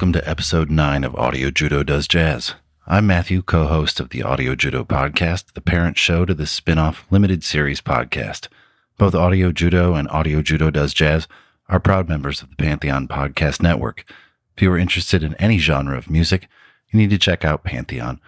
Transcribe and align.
Welcome 0.00 0.14
to 0.14 0.26
episode 0.26 0.70
9 0.70 1.04
of 1.04 1.14
Audio 1.14 1.50
Judo 1.50 1.82
Does 1.82 2.08
Jazz. 2.08 2.54
I'm 2.86 3.06
Matthew, 3.06 3.42
co 3.42 3.66
host 3.66 4.00
of 4.00 4.08
the 4.08 4.22
Audio 4.22 4.54
Judo 4.54 4.82
podcast, 4.82 5.52
the 5.52 5.60
parent 5.60 5.98
show 5.98 6.24
to 6.24 6.32
the 6.32 6.46
spin 6.46 6.78
off 6.78 7.04
limited 7.10 7.44
series 7.44 7.82
podcast. 7.82 8.48
Both 8.96 9.14
Audio 9.14 9.52
Judo 9.52 9.92
and 9.92 10.08
Audio 10.08 10.40
Judo 10.40 10.70
Does 10.70 10.94
Jazz 10.94 11.28
are 11.68 11.78
proud 11.78 12.08
members 12.08 12.40
of 12.40 12.48
the 12.48 12.56
Pantheon 12.56 13.08
Podcast 13.08 13.60
Network. 13.60 14.10
If 14.56 14.62
you 14.62 14.72
are 14.72 14.78
interested 14.78 15.22
in 15.22 15.34
any 15.34 15.58
genre 15.58 15.98
of 15.98 16.08
music, 16.08 16.48
you 16.90 16.98
need 16.98 17.10
to 17.10 17.18
check 17.18 17.44
out 17.44 17.64
Pantheon. 17.64 18.22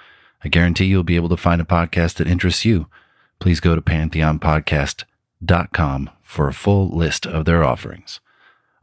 I 0.45 0.51
guarantee 0.51 0.85
you'll 0.85 1.05
be 1.05 1.17
able 1.17 1.31
to 1.31 1.39
find 1.39 1.63
a 1.63 1.65
podcast 1.65 2.17
that 2.17 2.29
interests 2.29 2.67
you. 2.67 2.89
Please 3.39 3.61
go 3.61 3.75
to 3.75 3.81
pantheonpodcast.com 3.81 6.11
for 6.23 6.49
a 6.49 6.53
full 6.53 6.95
list 6.95 7.27
of 7.27 7.47
their 7.47 7.65
offerings. 7.65 8.21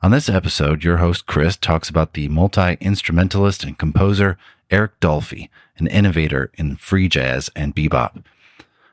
On 0.02 0.12
this 0.12 0.30
episode, 0.30 0.86
your 0.86 0.98
host 0.98 1.26
Chris 1.26 1.58
talks 1.58 1.90
about 1.90 2.14
the 2.14 2.30
multi 2.30 2.78
instrumentalist 2.80 3.66
and 3.66 3.78
composer 3.78 4.38
Eric 4.72 4.98
Dolphy, 5.02 5.50
an 5.78 5.88
innovator 5.88 6.52
in 6.54 6.78
free 6.78 7.10
jazz 7.10 7.50
and 7.54 7.76
bebop. 7.76 8.24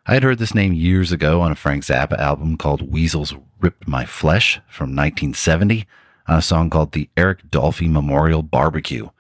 I 0.05 0.15
had 0.15 0.25
heard 0.25 0.39
this 0.39 0.55
name 0.55 0.73
years 0.73 1.13
ago 1.13 1.43
on 1.43 1.53
a 1.53 1.55
Frank 1.55 1.85
Zappa 1.85 2.19
album 2.19 2.57
called 2.57 2.91
Weasels 2.93 3.35
Ripped 3.61 3.87
My 3.87 4.05
Flesh 4.05 4.57
from 4.69 4.97
1970, 4.97 5.87
on 6.27 6.39
a 6.39 6.43
song 6.43 6.71
called 6.71 6.91
the 6.91 7.09
Eric 7.17 7.53
Dolphy 7.53 7.89
Memorial 7.89 8.43
Barbecue. 8.43 9.11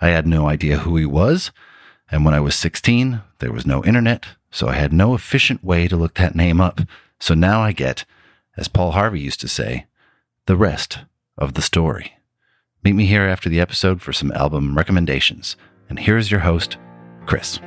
I 0.00 0.08
had 0.08 0.26
no 0.26 0.48
idea 0.48 0.78
who 0.78 0.96
he 0.96 1.04
was, 1.04 1.50
and 2.10 2.24
when 2.24 2.32
I 2.32 2.40
was 2.40 2.54
16, 2.54 3.20
there 3.40 3.52
was 3.52 3.66
no 3.66 3.84
internet, 3.84 4.24
so 4.50 4.68
I 4.68 4.76
had 4.76 4.94
no 4.94 5.14
efficient 5.14 5.62
way 5.62 5.88
to 5.88 5.96
look 5.96 6.14
that 6.14 6.34
name 6.34 6.58
up. 6.58 6.80
So 7.20 7.34
now 7.34 7.60
I 7.60 7.72
get, 7.72 8.06
as 8.56 8.66
Paul 8.66 8.92
Harvey 8.92 9.20
used 9.20 9.40
to 9.40 9.48
say, 9.48 9.84
the 10.46 10.56
rest 10.56 11.00
of 11.38 11.54
the 11.54 11.62
story. 11.62 12.14
Meet 12.84 12.94
me 12.94 13.06
here 13.06 13.22
after 13.22 13.48
the 13.48 13.60
episode 13.60 14.02
for 14.02 14.12
some 14.12 14.32
album 14.32 14.76
recommendations. 14.76 15.56
And 15.88 15.98
here's 15.98 16.30
your 16.30 16.40
host, 16.40 16.76
Chris. 17.26 17.58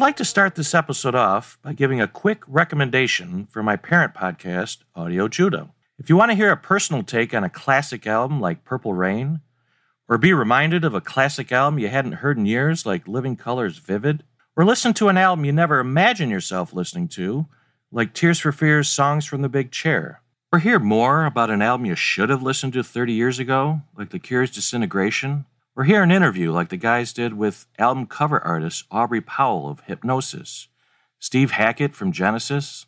Would 0.00 0.06
like 0.06 0.16
to 0.16 0.24
start 0.24 0.54
this 0.54 0.74
episode 0.74 1.14
off 1.14 1.58
by 1.60 1.74
giving 1.74 2.00
a 2.00 2.08
quick 2.08 2.42
recommendation 2.48 3.46
for 3.50 3.62
my 3.62 3.76
parent 3.76 4.14
podcast, 4.14 4.78
Audio 4.94 5.28
Judo. 5.28 5.74
If 5.98 6.08
you 6.08 6.16
want 6.16 6.30
to 6.30 6.36
hear 6.36 6.50
a 6.50 6.56
personal 6.56 7.02
take 7.02 7.34
on 7.34 7.44
a 7.44 7.50
classic 7.50 8.06
album 8.06 8.40
like 8.40 8.64
Purple 8.64 8.94
Rain, 8.94 9.40
or 10.08 10.16
be 10.16 10.32
reminded 10.32 10.86
of 10.86 10.94
a 10.94 11.02
classic 11.02 11.52
album 11.52 11.78
you 11.78 11.88
hadn't 11.88 12.12
heard 12.12 12.38
in 12.38 12.46
years 12.46 12.86
like 12.86 13.06
Living 13.06 13.36
Colors 13.36 13.76
Vivid, 13.76 14.24
or 14.56 14.64
listen 14.64 14.94
to 14.94 15.08
an 15.08 15.18
album 15.18 15.44
you 15.44 15.52
never 15.52 15.80
imagined 15.80 16.30
yourself 16.30 16.72
listening 16.72 17.06
to, 17.08 17.46
like 17.92 18.14
Tears 18.14 18.38
for 18.38 18.52
Fears 18.52 18.88
Songs 18.88 19.26
from 19.26 19.42
the 19.42 19.50
Big 19.50 19.70
Chair, 19.70 20.22
or 20.50 20.60
hear 20.60 20.78
more 20.78 21.26
about 21.26 21.50
an 21.50 21.60
album 21.60 21.84
you 21.84 21.94
should 21.94 22.30
have 22.30 22.42
listened 22.42 22.72
to 22.72 22.82
30 22.82 23.12
years 23.12 23.38
ago, 23.38 23.82
like 23.94 24.08
The 24.08 24.18
Cure's 24.18 24.50
Disintegration, 24.50 25.44
or 25.76 25.84
hear 25.84 26.02
an 26.02 26.10
interview 26.10 26.52
like 26.52 26.68
the 26.68 26.76
guys 26.76 27.12
did 27.12 27.34
with 27.34 27.66
album 27.78 28.06
cover 28.06 28.40
artist 28.40 28.84
Aubrey 28.90 29.20
Powell 29.20 29.68
of 29.68 29.84
Hipgnosis, 29.86 30.66
Steve 31.18 31.52
Hackett 31.52 31.94
from 31.94 32.12
Genesis, 32.12 32.86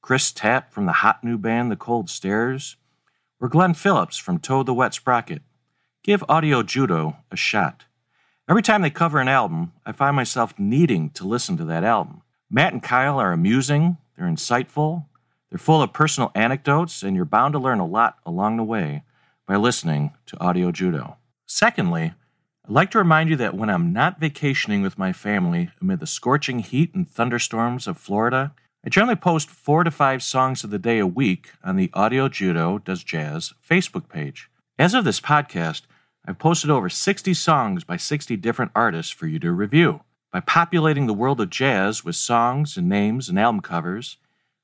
Chris 0.00 0.32
Tapp 0.32 0.72
from 0.72 0.86
the 0.86 0.92
hot 0.92 1.22
new 1.22 1.38
band 1.38 1.70
The 1.70 1.76
Cold 1.76 2.10
Stairs, 2.10 2.76
or 3.40 3.48
Glen 3.48 3.74
Phillips 3.74 4.16
from 4.16 4.38
Toad 4.38 4.66
the 4.66 4.74
Wet 4.74 4.94
Sprocket. 4.94 5.42
Give 6.02 6.24
Audio 6.28 6.62
Judo 6.62 7.18
a 7.30 7.36
shot. 7.36 7.84
Every 8.48 8.62
time 8.62 8.82
they 8.82 8.90
cover 8.90 9.20
an 9.20 9.28
album, 9.28 9.72
I 9.86 9.92
find 9.92 10.16
myself 10.16 10.58
needing 10.58 11.10
to 11.10 11.26
listen 11.26 11.56
to 11.58 11.64
that 11.66 11.84
album. 11.84 12.22
Matt 12.50 12.72
and 12.72 12.82
Kyle 12.82 13.18
are 13.18 13.32
amusing, 13.32 13.98
they're 14.16 14.26
insightful, 14.26 15.06
they're 15.48 15.58
full 15.58 15.82
of 15.82 15.92
personal 15.92 16.32
anecdotes, 16.34 17.02
and 17.02 17.14
you're 17.14 17.24
bound 17.24 17.52
to 17.52 17.58
learn 17.58 17.78
a 17.78 17.86
lot 17.86 18.18
along 18.26 18.56
the 18.56 18.64
way 18.64 19.04
by 19.46 19.56
listening 19.56 20.12
to 20.26 20.40
Audio 20.40 20.72
Judo. 20.72 21.16
Secondly, 21.46 22.14
I'd 22.64 22.70
like 22.70 22.92
to 22.92 22.98
remind 22.98 23.28
you 23.28 23.34
that 23.36 23.56
when 23.56 23.68
I'm 23.68 23.92
not 23.92 24.20
vacationing 24.20 24.82
with 24.82 24.96
my 24.96 25.12
family 25.12 25.70
amid 25.80 25.98
the 25.98 26.06
scorching 26.06 26.60
heat 26.60 26.94
and 26.94 27.08
thunderstorms 27.08 27.88
of 27.88 27.98
Florida, 27.98 28.54
I 28.86 28.88
generally 28.88 29.16
post 29.16 29.50
four 29.50 29.82
to 29.82 29.90
five 29.90 30.22
songs 30.22 30.62
of 30.62 30.70
the 30.70 30.78
day 30.78 31.00
a 31.00 31.06
week 31.06 31.50
on 31.64 31.74
the 31.74 31.90
Audio 31.92 32.28
Judo 32.28 32.78
Does 32.78 33.02
Jazz 33.02 33.52
Facebook 33.68 34.08
page. 34.08 34.48
As 34.78 34.94
of 34.94 35.04
this 35.04 35.20
podcast, 35.20 35.82
I've 36.24 36.38
posted 36.38 36.70
over 36.70 36.88
60 36.88 37.34
songs 37.34 37.82
by 37.82 37.96
60 37.96 38.36
different 38.36 38.70
artists 38.76 39.10
for 39.10 39.26
you 39.26 39.40
to 39.40 39.50
review. 39.50 40.02
By 40.32 40.38
populating 40.38 41.08
the 41.08 41.14
world 41.14 41.40
of 41.40 41.50
jazz 41.50 42.04
with 42.04 42.14
songs 42.14 42.76
and 42.76 42.88
names 42.88 43.28
and 43.28 43.40
album 43.40 43.60
covers, 43.60 44.18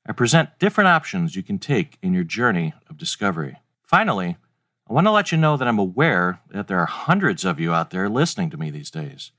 I 0.05 0.13
present 0.13 0.57
different 0.57 0.87
options 0.87 1.35
you 1.35 1.43
can 1.43 1.59
take 1.59 1.97
in 2.01 2.13
your 2.13 2.23
journey 2.23 2.73
of 2.89 2.97
discovery. 2.97 3.57
Finally, 3.83 4.37
I 4.89 4.93
want 4.93 5.05
to 5.05 5.11
let 5.11 5.31
you 5.31 5.37
know 5.37 5.55
that 5.55 5.67
I'm 5.67 5.77
aware 5.77 6.39
that 6.49 6.67
there 6.67 6.79
are 6.79 6.87
hundreds 6.87 7.45
of 7.45 7.59
you 7.59 7.71
out 7.71 7.91
there 7.91 8.09
listening 8.09 8.49
to 8.49 8.57
me 8.57 8.71
these 8.71 8.89
days. 8.89 9.31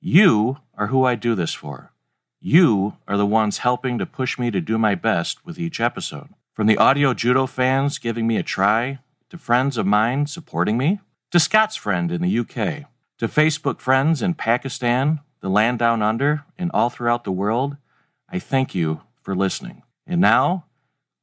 You 0.00 0.58
are 0.76 0.88
who 0.88 1.04
I 1.04 1.14
do 1.14 1.36
this 1.36 1.54
for. 1.54 1.92
You 2.40 2.96
are 3.06 3.16
the 3.16 3.24
ones 3.24 3.58
helping 3.58 3.98
to 3.98 4.06
push 4.06 4.40
me 4.40 4.50
to 4.50 4.60
do 4.60 4.76
my 4.76 4.96
best 4.96 5.46
with 5.46 5.56
each 5.56 5.80
episode. 5.80 6.30
From 6.52 6.66
the 6.66 6.76
audio 6.76 7.14
judo 7.14 7.46
fans 7.46 7.98
giving 7.98 8.26
me 8.26 8.38
a 8.38 8.42
try, 8.42 8.98
to 9.30 9.38
friends 9.38 9.76
of 9.76 9.86
mine 9.86 10.26
supporting 10.26 10.76
me, 10.76 10.98
to 11.30 11.38
Scott's 11.38 11.76
friend 11.76 12.10
in 12.10 12.20
the 12.20 12.38
UK, 12.40 12.88
to 13.18 13.28
Facebook 13.28 13.78
friends 13.78 14.20
in 14.20 14.34
Pakistan, 14.34 15.20
the 15.40 15.48
land 15.48 15.78
down 15.78 16.02
under, 16.02 16.44
and 16.58 16.72
all 16.74 16.90
throughout 16.90 17.22
the 17.22 17.30
world, 17.30 17.76
I 18.28 18.40
thank 18.40 18.74
you 18.74 19.02
for 19.22 19.36
listening. 19.36 19.82
And 20.08 20.20
now, 20.20 20.64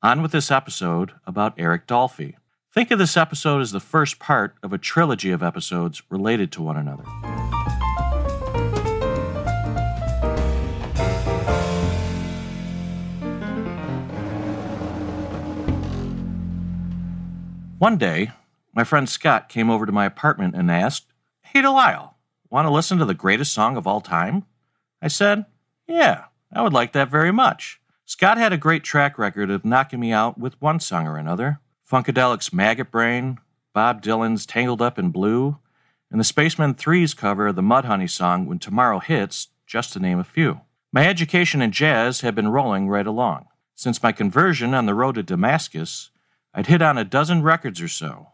on 0.01 0.21
with 0.21 0.31
this 0.31 0.49
episode 0.49 1.11
about 1.25 1.55
Eric 1.57 1.87
Dolphy. 1.87 2.35
Think 2.75 2.91
of 2.91 2.99
this 2.99 3.15
episode 3.15 3.61
as 3.61 3.71
the 3.71 3.79
first 3.79 4.19
part 4.19 4.57
of 4.61 4.73
a 4.73 4.77
trilogy 4.77 5.31
of 5.31 5.41
episodes 5.41 6.03
related 6.09 6.51
to 6.51 6.61
one 6.61 6.75
another. 6.75 7.05
One 17.77 17.97
day, 17.97 18.31
my 18.73 18.83
friend 18.83 19.07
Scott 19.07 19.47
came 19.47 19.69
over 19.69 19.85
to 19.85 19.93
my 19.93 20.03
apartment 20.03 20.53
and 20.53 20.69
asked, 20.69 21.05
Hey, 21.43 21.61
Delisle, 21.61 22.17
want 22.49 22.65
to 22.65 22.71
listen 22.71 22.97
to 22.97 23.05
the 23.05 23.13
greatest 23.13 23.53
song 23.53 23.77
of 23.77 23.87
all 23.87 24.01
time? 24.01 24.43
I 25.01 25.07
said, 25.07 25.45
Yeah, 25.87 26.25
I 26.51 26.61
would 26.61 26.73
like 26.73 26.91
that 26.91 27.09
very 27.09 27.31
much. 27.31 27.79
Scott 28.03 28.37
had 28.37 28.51
a 28.51 28.57
great 28.57 28.83
track 28.83 29.17
record 29.17 29.49
of 29.49 29.63
knocking 29.63 30.01
me 30.01 30.11
out 30.11 30.37
with 30.37 30.61
one 30.61 30.81
song 30.81 31.07
or 31.07 31.15
another. 31.15 31.61
Funkadelic's 31.89 32.51
Maggot 32.51 32.89
Brain, 32.89 33.37
Bob 33.71 34.01
Dylan's 34.01 34.47
Tangled 34.47 34.81
Up 34.81 34.97
in 34.97 35.09
Blue, 35.09 35.59
and 36.09 36.19
the 36.19 36.23
Spacemen 36.23 36.73
3's 36.73 37.13
cover 37.13 37.47
of 37.47 37.55
the 37.55 37.61
Mudhoney 37.61 38.09
song 38.09 38.47
When 38.47 38.57
Tomorrow 38.57 38.99
Hits, 38.99 39.49
just 39.67 39.93
to 39.93 39.99
name 39.99 40.17
a 40.17 40.23
few. 40.23 40.61
My 40.91 41.05
education 41.07 41.61
in 41.61 41.71
jazz 41.71 42.21
had 42.21 42.33
been 42.33 42.47
rolling 42.47 42.89
right 42.89 43.05
along. 43.05 43.45
Since 43.75 44.01
my 44.01 44.11
conversion 44.11 44.73
on 44.73 44.87
the 44.87 44.95
road 44.95 45.13
to 45.15 45.23
Damascus, 45.23 46.09
I'd 46.55 46.67
hit 46.67 46.81
on 46.81 46.97
a 46.97 47.03
dozen 47.03 47.43
records 47.43 47.79
or 47.79 47.87
so. 47.87 48.29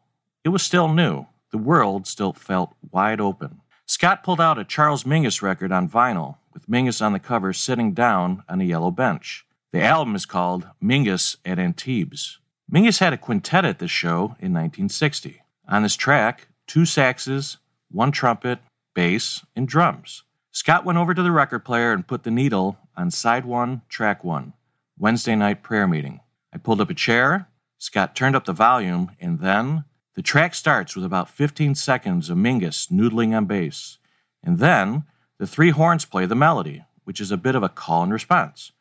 It 0.45 0.49
was 0.49 0.63
still 0.63 0.87
new. 0.87 1.25
The 1.51 1.57
world 1.57 2.07
still 2.07 2.31
felt 2.31 2.73
wide 2.89 3.19
open. 3.19 3.59
Scott 3.85 4.23
pulled 4.23 4.39
out 4.39 4.59
a 4.59 4.63
Charles 4.63 5.03
Mingus 5.03 5.41
record 5.41 5.73
on 5.73 5.89
vinyl, 5.89 6.37
with 6.53 6.69
Mingus 6.69 7.01
on 7.01 7.11
the 7.11 7.19
cover 7.19 7.51
sitting 7.51 7.93
down 7.93 8.43
on 8.47 8.61
a 8.61 8.65
yellow 8.65 8.91
bench. 8.91 9.45
The 9.73 9.81
album 9.81 10.15
is 10.15 10.25
called 10.25 10.67
Mingus 10.81 11.35
at 11.43 11.59
Antibes. 11.59 12.39
Mingus 12.71 12.99
had 12.99 13.11
a 13.11 13.17
quintet 13.17 13.65
at 13.65 13.79
this 13.79 13.91
show 13.91 14.37
in 14.39 14.53
1960. 14.53 15.41
On 15.67 15.83
this 15.83 15.97
track, 15.97 16.47
two 16.67 16.85
saxes, 16.85 17.57
one 17.89 18.13
trumpet, 18.13 18.59
bass, 18.93 19.45
and 19.57 19.67
drums. 19.67 20.23
Scott 20.51 20.85
went 20.85 20.97
over 20.97 21.13
to 21.13 21.21
the 21.21 21.33
record 21.33 21.65
player 21.65 21.91
and 21.91 22.07
put 22.07 22.23
the 22.23 22.31
needle 22.31 22.77
on 22.95 23.11
side 23.11 23.43
one, 23.43 23.81
track 23.89 24.23
one, 24.23 24.53
Wednesday 24.97 25.35
night 25.35 25.63
prayer 25.63 25.85
meeting. 25.85 26.21
I 26.53 26.59
pulled 26.59 26.79
up 26.79 26.89
a 26.89 26.93
chair, 26.93 27.49
Scott 27.77 28.15
turned 28.15 28.37
up 28.37 28.45
the 28.45 28.53
volume, 28.53 29.11
and 29.19 29.39
then 29.39 29.83
the 30.15 30.21
track 30.21 30.55
starts 30.55 30.95
with 30.95 31.03
about 31.03 31.29
15 31.29 31.75
seconds 31.75 32.29
of 32.29 32.37
Mingus 32.37 32.89
noodling 32.89 33.35
on 33.35 33.45
bass. 33.45 33.97
And 34.43 34.59
then 34.59 35.03
the 35.39 35.47
three 35.47 35.71
horns 35.71 36.05
play 36.05 36.25
the 36.25 36.35
melody, 36.35 36.85
which 37.03 37.19
is 37.19 37.31
a 37.31 37.37
bit 37.37 37.55
of 37.55 37.63
a 37.63 37.69
call 37.69 38.03
and 38.03 38.13
response. 38.13 38.71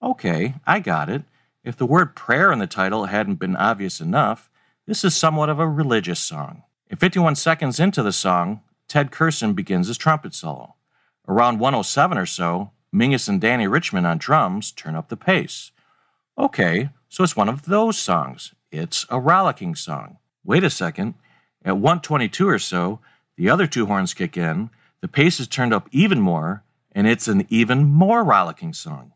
Okay, 0.00 0.54
I 0.66 0.78
got 0.78 1.08
it. 1.08 1.22
If 1.62 1.76
the 1.76 1.86
word 1.86 2.16
prayer 2.16 2.52
in 2.52 2.58
the 2.58 2.66
title 2.66 3.06
hadn't 3.06 3.34
been 3.34 3.56
obvious 3.56 4.00
enough, 4.00 4.48
this 4.86 5.04
is 5.04 5.14
somewhat 5.14 5.50
of 5.50 5.58
a 5.58 5.68
religious 5.68 6.18
song. 6.18 6.62
And 6.88 6.98
51 6.98 7.36
seconds 7.36 7.78
into 7.78 8.02
the 8.02 8.12
song, 8.12 8.62
Ted 8.88 9.10
Curson 9.10 9.54
begins 9.54 9.88
his 9.88 9.98
trumpet 9.98 10.34
solo. 10.34 10.74
Around 11.28 11.60
107 11.60 12.16
or 12.16 12.26
so, 12.26 12.70
Mingus 12.92 13.28
and 13.28 13.40
Dannie 13.40 13.66
Richmond 13.66 14.06
on 14.06 14.18
drums 14.18 14.72
turn 14.72 14.96
up 14.96 15.08
the 15.08 15.16
pace. 15.16 15.70
Okay, 16.38 16.88
so 17.08 17.22
it's 17.22 17.36
one 17.36 17.48
of 17.48 17.66
those 17.66 17.98
songs. 17.98 18.54
It's 18.72 19.04
a 19.10 19.20
rollicking 19.20 19.74
song. 19.74 20.16
Wait 20.44 20.64
a 20.64 20.70
second. 20.70 21.14
At 21.64 21.76
122 21.76 22.48
or 22.48 22.58
so, 22.58 23.00
the 23.36 23.50
other 23.50 23.66
two 23.66 23.86
horns 23.86 24.14
kick 24.14 24.36
in, 24.36 24.70
the 25.02 25.08
pace 25.08 25.38
is 25.38 25.46
turned 25.46 25.74
up 25.74 25.88
even 25.92 26.20
more, 26.20 26.64
and 26.92 27.06
it's 27.06 27.28
an 27.28 27.46
even 27.48 27.84
more 27.84 28.24
rollicking 28.24 28.72
song. 28.72 29.12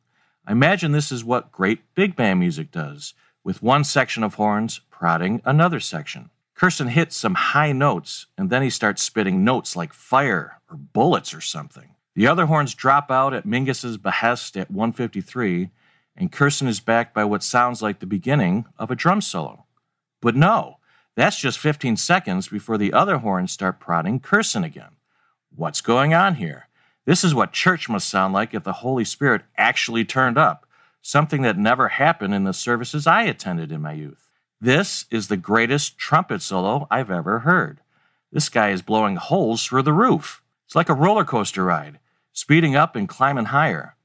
I 0.46 0.52
imagine 0.52 0.93
this 0.93 1.11
is 1.11 1.25
what 1.25 1.52
great 1.52 1.94
big 1.94 2.17
band 2.17 2.41
music 2.41 2.70
does, 2.70 3.14
with 3.43 3.62
one 3.62 3.85
section 3.85 4.23
of 4.23 4.35
horns 4.35 4.81
prodding 4.91 5.41
another 5.44 5.81
section. 5.81 6.31
Curson 6.55 6.91
hits 6.91 7.17
some 7.17 7.35
high 7.35 7.73
notes, 7.73 8.26
and 8.38 8.50
then 8.50 8.62
he 8.62 8.70
starts 8.70 9.02
spitting 9.02 9.43
notes 9.43 9.75
like 9.75 9.93
fire 9.93 10.61
or 10.70 10.76
bullets 10.76 11.35
or 11.35 11.41
something. 11.41 11.94
The 12.14 12.26
other 12.26 12.46
horns 12.46 12.75
drop 12.75 13.11
out 13.11 13.35
at 13.35 13.46
Mingus's 13.46 13.96
behest 13.96 14.56
at 14.56 14.70
153, 14.70 15.70
and 16.17 16.31
Curson 16.31 16.69
is 16.69 16.79
backed 16.79 17.12
by 17.12 17.25
what 17.25 17.43
sounds 17.43 17.82
like 17.82 17.99
the 17.99 18.06
beginning 18.06 18.67
of 18.79 18.91
a 18.91 18.94
drum 18.94 19.20
solo. 19.20 19.64
But 20.20 20.37
no, 20.37 20.79
that's 21.17 21.41
just 21.41 21.58
15 21.58 21.96
seconds 21.96 22.49
before 22.49 22.79
the 22.79 22.93
other 22.93 23.19
horns 23.19 23.50
start 23.50 23.81
prodding 23.81 24.20
Curson 24.20 24.64
again. 24.64 24.96
What's 25.55 25.81
going 25.81 26.14
on 26.14 26.37
here? 26.37 26.69
This 27.06 27.23
is 27.23 27.35
what 27.35 27.53
church 27.53 27.89
must 27.89 28.09
sound 28.09 28.33
like 28.33 28.55
if 28.55 28.65
the 28.65 28.73
Holy 28.73 29.05
Spirit 29.05 29.43
actually 29.59 30.05
turned 30.05 30.39
up, 30.39 30.67
something 31.03 31.43
that 31.43 31.59
never 31.59 31.89
happened 31.89 32.33
in 32.33 32.45
the 32.45 32.55
services 32.55 33.06
I 33.06 33.25
attended 33.25 33.71
in 33.71 33.83
my 33.83 33.93
youth. 33.93 34.31
This 34.59 35.05
is 35.11 35.29
the 35.29 35.37
greatest 35.37 35.99
trumpet 35.99 36.41
solo 36.41 36.87
I've 36.91 37.11
ever 37.11 37.41
heard. 37.41 37.81
This 38.33 38.49
guy 38.49 38.71
is 38.71 38.81
blowing 38.81 39.17
holes 39.17 39.65
through 39.67 39.83
the 39.83 39.93
roof. 39.93 40.43
It's 40.65 40.75
like 40.75 40.89
a 40.89 40.95
roller 40.95 41.25
coaster 41.25 41.65
ride, 41.65 41.99
speeding 42.33 42.75
up 42.75 42.97
and 42.97 43.06
climbing 43.06 43.47
higher. 43.47 43.97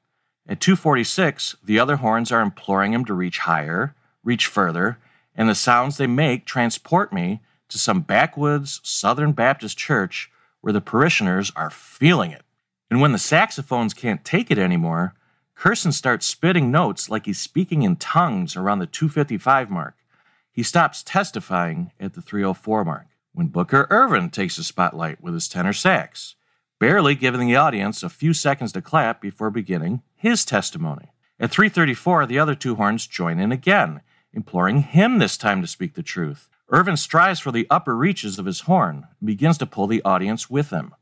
At 0.45 0.59
246, 0.59 1.55
the 1.63 1.79
other 1.79 1.97
horns 1.97 2.33
are 2.33 2.41
imploring 2.41 2.93
him 2.93 3.05
to 3.05 3.13
reach 3.13 3.39
higher, 3.39 3.95
reach 4.23 4.45
further, 4.47 4.97
and 5.35 5.47
the 5.47 5.55
sounds 5.55 5.95
they 5.95 6.07
make 6.07 6.45
transport 6.45 7.13
me 7.13 7.39
to 7.69 7.77
some 7.77 8.01
backwoods 8.01 8.81
Southern 8.83 9.31
Baptist 9.31 9.77
church 9.77 10.29
where 10.59 10.73
the 10.73 10.81
parishioners 10.81 11.51
are 11.55 11.69
feeling 11.69 12.31
it. 12.31 12.43
And 12.89 13.01
when 13.01 13.11
the 13.11 13.19
saxophones 13.19 13.93
can't 13.93 14.25
take 14.25 14.49
it 14.49 14.57
anymore, 14.57 15.13
Curson 15.55 15.93
starts 15.93 16.25
spitting 16.25 16.71
notes 16.71 17.09
like 17.09 17.25
he's 17.25 17.39
speaking 17.39 17.83
in 17.83 17.97
tongues 17.97 18.55
around 18.55 18.79
the 18.79 18.87
255 18.87 19.69
mark. 19.69 19.95
He 20.51 20.63
stops 20.63 21.03
testifying 21.03 21.91
at 21.99 22.13
the 22.13 22.21
304 22.21 22.85
mark 22.85 23.07
when 23.33 23.47
Booker 23.47 23.87
Ervin 23.89 24.29
takes 24.29 24.57
the 24.57 24.63
spotlight 24.63 25.21
with 25.21 25.33
his 25.33 25.47
tenor 25.47 25.73
sax, 25.73 26.35
barely 26.79 27.13
giving 27.13 27.47
the 27.47 27.55
audience 27.55 28.03
a 28.03 28.09
few 28.09 28.33
seconds 28.33 28.71
to 28.71 28.81
clap 28.81 29.21
before 29.21 29.51
beginning 29.51 30.01
his 30.15 30.43
testimony. 30.43 31.11
At 31.39 31.51
334, 31.51 32.25
the 32.25 32.39
other 32.39 32.55
two 32.55 32.75
horns 32.75 33.07
join 33.07 33.39
in 33.39 33.51
again, 33.51 34.01
imploring 34.33 34.81
him 34.81 35.19
this 35.19 35.37
time 35.37 35.61
to 35.61 35.67
speak 35.67 35.93
the 35.93 36.03
truth. 36.03 36.49
Ervin 36.71 36.97
strives 36.97 37.39
for 37.39 37.51
the 37.51 37.67
upper 37.69 37.95
reaches 37.95 38.37
of 38.37 38.45
his 38.45 38.61
horn 38.61 39.07
and 39.19 39.27
begins 39.27 39.57
to 39.59 39.65
pull 39.65 39.87
the 39.87 40.03
audience 40.03 40.49
with 40.49 40.69
him. 40.69 40.93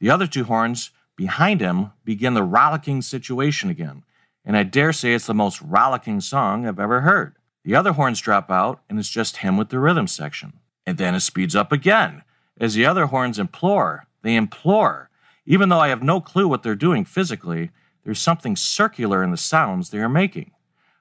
The 0.00 0.10
other 0.10 0.26
two 0.26 0.44
horns 0.44 0.90
behind 1.18 1.60
him 1.60 1.90
begin 2.04 2.34
the 2.34 2.44
rollicking 2.44 3.02
situation 3.02 3.68
again, 3.68 4.04
and 4.44 4.56
I 4.56 4.62
dare 4.62 4.92
say 4.92 5.12
it's 5.12 5.26
the 5.26 5.34
most 5.34 5.60
rollicking 5.60 6.20
song 6.20 6.64
I've 6.64 6.78
ever 6.78 7.00
heard. 7.00 7.34
The 7.64 7.74
other 7.74 7.92
horns 7.92 8.20
drop 8.20 8.52
out, 8.52 8.80
and 8.88 9.00
it's 9.00 9.10
just 9.10 9.38
him 9.38 9.56
with 9.56 9.68
the 9.68 9.80
rhythm 9.80 10.06
section. 10.06 10.60
And 10.86 10.96
then 10.96 11.16
it 11.16 11.20
speeds 11.20 11.56
up 11.56 11.72
again. 11.72 12.22
As 12.58 12.74
the 12.74 12.86
other 12.86 13.06
horns 13.06 13.38
implore, 13.38 14.06
they 14.22 14.36
implore. 14.36 15.10
Even 15.44 15.68
though 15.68 15.80
I 15.80 15.88
have 15.88 16.04
no 16.04 16.20
clue 16.20 16.46
what 16.46 16.62
they're 16.62 16.76
doing 16.76 17.04
physically, 17.04 17.72
there's 18.04 18.20
something 18.20 18.54
circular 18.54 19.24
in 19.24 19.32
the 19.32 19.36
sounds 19.36 19.90
they 19.90 19.98
are 19.98 20.08
making. 20.08 20.52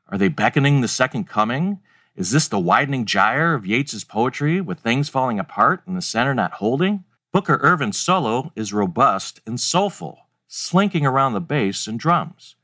Are 0.09 0.17
they 0.17 0.29
beckoning 0.29 0.81
the 0.81 0.87
second 0.87 1.25
coming? 1.25 1.79
Is 2.15 2.31
this 2.31 2.47
the 2.47 2.59
widening 2.59 3.05
gyre 3.05 3.53
of 3.53 3.67
Yeats's 3.67 4.03
poetry 4.03 4.61
with 4.61 4.79
things 4.79 5.09
falling 5.09 5.39
apart 5.39 5.83
and 5.85 5.95
the 5.95 6.01
center 6.01 6.33
not 6.33 6.53
holding? 6.53 7.03
Booker 7.37 7.59
Ervin's 7.61 7.99
solo 7.99 8.51
is 8.55 8.73
robust 8.73 9.41
and 9.45 9.59
soulful, 9.59 10.21
slinking 10.47 11.05
around 11.05 11.33
the 11.33 11.39
bass 11.39 11.85
and 11.85 11.99
drums. 11.99 12.55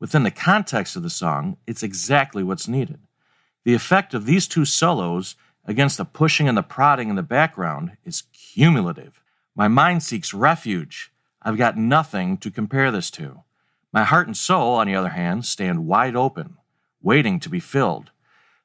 Within 0.00 0.22
the 0.22 0.30
context 0.30 0.96
of 0.96 1.02
the 1.02 1.10
song, 1.10 1.58
it's 1.66 1.82
exactly 1.82 2.42
what's 2.42 2.66
needed. 2.66 3.00
The 3.64 3.74
effect 3.74 4.14
of 4.14 4.24
these 4.24 4.48
two 4.48 4.64
solos 4.64 5.36
against 5.66 5.98
the 5.98 6.06
pushing 6.06 6.48
and 6.48 6.56
the 6.56 6.62
prodding 6.62 7.10
in 7.10 7.16
the 7.16 7.22
background 7.22 7.98
is 8.06 8.22
cumulative. 8.32 9.22
My 9.54 9.68
mind 9.68 10.02
seeks 10.02 10.32
refuge. 10.32 11.12
I've 11.42 11.58
got 11.58 11.76
nothing 11.76 12.38
to 12.38 12.50
compare 12.50 12.90
this 12.90 13.10
to. 13.10 13.42
My 13.92 14.04
heart 14.04 14.28
and 14.28 14.34
soul, 14.34 14.76
on 14.76 14.86
the 14.86 14.94
other 14.94 15.10
hand, 15.10 15.44
stand 15.44 15.86
wide 15.86 16.16
open, 16.16 16.56
waiting 17.02 17.38
to 17.40 17.50
be 17.50 17.60
filled. 17.60 18.12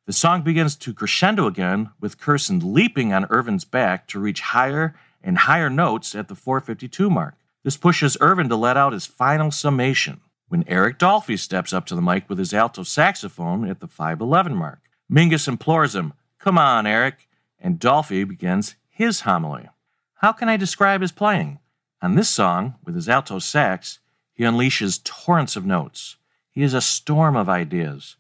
The 0.05 0.13
song 0.13 0.43
begins 0.43 0.77
to 0.77 0.93
crescendo 0.93 1.45
again, 1.45 1.89
with 1.99 2.17
Curson 2.17 2.61
leaping 2.63 3.11
on 3.11 3.25
Ervin's 3.29 3.65
back 3.65 4.07
to 4.07 4.19
reach 4.21 4.39
higher 4.39 4.95
and 5.27 5.39
higher 5.39 5.69
notes 5.69 6.15
at 6.15 6.29
the 6.29 6.35
452 6.35 7.09
mark. 7.09 7.35
This 7.62 7.75
pushes 7.75 8.15
Ervin 8.21 8.47
to 8.47 8.56
let 8.56 8.77
out 8.77 8.94
his 8.94 9.06
final 9.06 9.51
summation 9.51 10.21
when 10.47 10.63
Eric 10.68 10.97
Dolphy 10.97 11.38
steps 11.38 11.74
up 11.74 11.85
to 11.88 11.95
the 11.95 12.01
mic 12.01 12.29
with 12.29 12.39
his 12.39 12.53
alto 12.53 12.83
saxophone 12.83 13.69
at 13.69 13.81
the 13.81 13.89
511 13.89 14.56
mark. 14.56 14.79
Mingus 15.12 15.50
implores 15.50 15.94
him, 15.94 16.13
Come 16.39 16.57
on, 16.57 16.88
Eric, 16.88 17.27
and 17.59 17.77
Dolphy 17.77 18.25
begins 18.25 18.75
his 18.89 19.21
homily. 19.21 19.68
How 20.15 20.31
can 20.31 20.47
I 20.47 20.56
describe 20.56 21.01
his 21.01 21.12
playing? 21.12 21.59
On 22.01 22.15
this 22.15 22.29
song, 22.29 22.75
with 22.85 22.95
his 22.95 23.09
alto 23.09 23.38
sax, 23.39 24.00
he 24.33 24.45
unleashes 24.45 25.03
torrents 25.03 25.57
of 25.57 25.65
notes. 25.65 26.15
He 26.50 26.63
is 26.63 26.74
a 26.74 26.79
storm 26.79 27.35
of 27.35 27.50
ideas. 27.50 28.15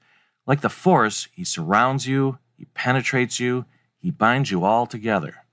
Like 0.45 0.59
the 0.59 0.69
force, 0.69 1.29
he 1.31 1.45
surrounds 1.45 2.05
you, 2.05 2.39
he 2.57 2.65
penetrates 2.65 3.39
you, 3.39 3.63
he 3.97 4.11
binds 4.11 4.51
you 4.51 4.65
all 4.65 4.85
together. 4.85 5.45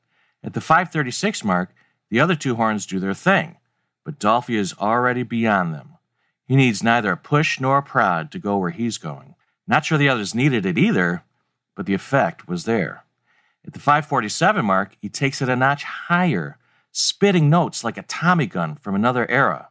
At 0.45 0.53
the 0.53 0.61
536 0.61 1.43
mark, 1.43 1.75
the 2.11 2.21
other 2.21 2.37
two 2.37 2.57
horns 2.57 2.85
do 2.85 3.01
their 3.01 3.15
thing, 3.15 3.57
but 4.05 4.21
Dolphy 4.21 4.57
is 4.57 4.75
already 4.79 5.23
beyond 5.23 5.75
them. 5.75 5.95
He 6.47 6.55
needs 6.55 6.83
neither 6.83 7.13
a 7.13 7.17
push 7.17 7.59
nor 7.59 7.79
a 7.79 7.83
prod 7.83 8.31
to 8.33 8.39
go 8.39 8.59
where 8.59 8.71
he's 8.71 8.99
going. 8.99 9.35
Not 9.67 9.87
sure 9.87 9.97
the 9.97 10.11
others 10.11 10.35
needed 10.35 10.67
it 10.67 10.77
either, 10.77 11.25
but 11.75 11.87
the 11.87 11.95
effect 11.95 12.47
was 12.47 12.65
there. 12.65 13.05
At 13.67 13.73
the 13.73 13.81
547 13.81 14.63
mark, 14.63 14.97
he 15.01 15.09
takes 15.09 15.41
it 15.41 15.49
a 15.49 15.57
notch 15.57 15.85
higher, 15.85 16.59
spitting 16.93 17.49
notes 17.49 17.83
like 17.83 17.97
a 17.97 18.03
Tommy 18.03 18.47
gun 18.47 18.75
from 18.75 18.95
another 18.95 19.29
era. 19.31 19.71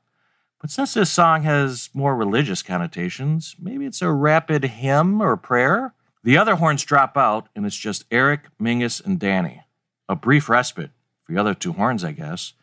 But 0.60 0.72
since 0.72 0.96
this 0.96 1.12
song 1.12 1.44
has 1.44 1.92
more 1.94 2.15
religious 2.15 2.63
connotations, 2.63 3.56
maybe 3.60 3.86
it's 3.86 4.01
a 4.01 4.12
rapid 4.12 4.63
hymn 4.63 5.22
or 5.22 5.38
prayer? 5.38 5.94
The 6.24 6.38
other 6.38 6.56
horns 6.56 6.84
drop 6.84 7.15
out, 7.18 7.50
and 7.56 7.65
it's 7.65 7.77
just 7.77 8.06
Eric, 8.10 8.48
Mingus, 8.60 9.06
and 9.06 9.20
Dannie. 9.20 9.62
A 10.10 10.16
brief 10.16 10.50
respite 10.50 10.92
for 11.24 11.34
the 11.34 11.40
other 11.40 11.54
two 11.54 11.74
horns, 11.74 12.04
I 12.04 12.12
guess. 12.12 12.54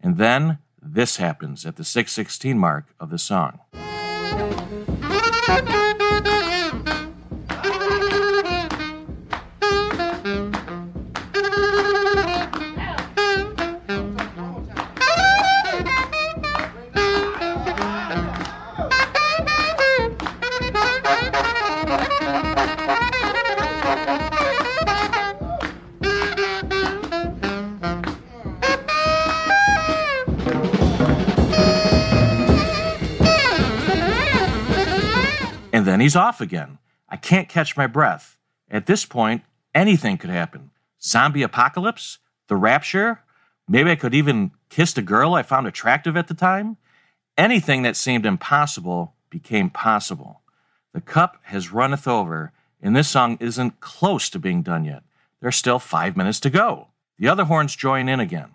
And 0.00 0.18
then 0.18 0.58
this 0.80 1.16
happens 1.16 1.64
at 1.66 1.76
the 1.76 1.84
616 1.84 2.58
mark 2.58 2.86
of 3.00 3.10
the 3.10 3.18
song. 3.18 3.60
Then 35.98 36.04
he's 36.04 36.14
off 36.14 36.40
again. 36.40 36.78
I 37.08 37.16
can't 37.16 37.48
catch 37.48 37.76
my 37.76 37.88
breath. 37.88 38.38
At 38.70 38.86
this 38.86 39.04
point, 39.04 39.42
anything 39.74 40.16
could 40.16 40.30
happen. 40.30 40.70
Zombie 41.02 41.42
apocalypse? 41.42 42.18
The 42.46 42.54
rapture? 42.54 43.22
Maybe 43.68 43.90
I 43.90 43.96
could 43.96 44.14
even 44.14 44.52
kiss 44.68 44.96
a 44.96 45.02
girl 45.02 45.34
I 45.34 45.42
found 45.42 45.66
attractive 45.66 46.16
at 46.16 46.28
the 46.28 46.34
time? 46.34 46.76
Anything 47.36 47.82
that 47.82 47.96
seemed 47.96 48.26
impossible 48.26 49.14
became 49.28 49.70
possible. 49.70 50.42
The 50.94 51.00
cup 51.00 51.38
has 51.46 51.72
runneth 51.72 52.06
over, 52.06 52.52
and 52.80 52.94
this 52.94 53.08
song 53.08 53.36
isn't 53.40 53.80
close 53.80 54.30
to 54.30 54.38
being 54.38 54.62
done 54.62 54.84
yet. 54.84 55.02
There's 55.40 55.56
still 55.56 55.80
five 55.80 56.16
minutes 56.16 56.38
to 56.40 56.50
go. 56.50 56.88
The 57.18 57.28
other 57.28 57.46
horns 57.46 57.74
join 57.74 58.08
in 58.08 58.20
again. 58.20 58.52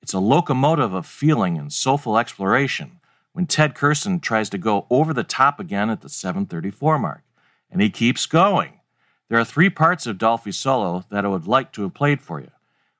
It's 0.00 0.14
a 0.14 0.20
locomotive 0.20 0.94
of 0.94 1.04
feeling 1.04 1.58
and 1.58 1.70
soulful 1.70 2.16
exploration 2.16 2.97
when 3.38 3.46
Ted 3.46 3.76
Curson 3.76 4.20
tries 4.20 4.50
to 4.50 4.58
go 4.58 4.84
over 4.90 5.14
the 5.14 5.22
top 5.22 5.60
again 5.60 5.90
at 5.90 6.00
the 6.00 6.08
734 6.08 6.98
mark. 6.98 7.22
And 7.70 7.80
he 7.80 7.88
keeps 7.88 8.26
going. 8.26 8.80
There 9.28 9.38
are 9.38 9.44
three 9.44 9.70
parts 9.70 10.08
of 10.08 10.18
Dolphy's 10.18 10.58
solo 10.58 11.04
that 11.10 11.24
I 11.24 11.28
would 11.28 11.46
like 11.46 11.70
to 11.74 11.82
have 11.82 11.94
played 11.94 12.20
for 12.20 12.40
you. 12.40 12.50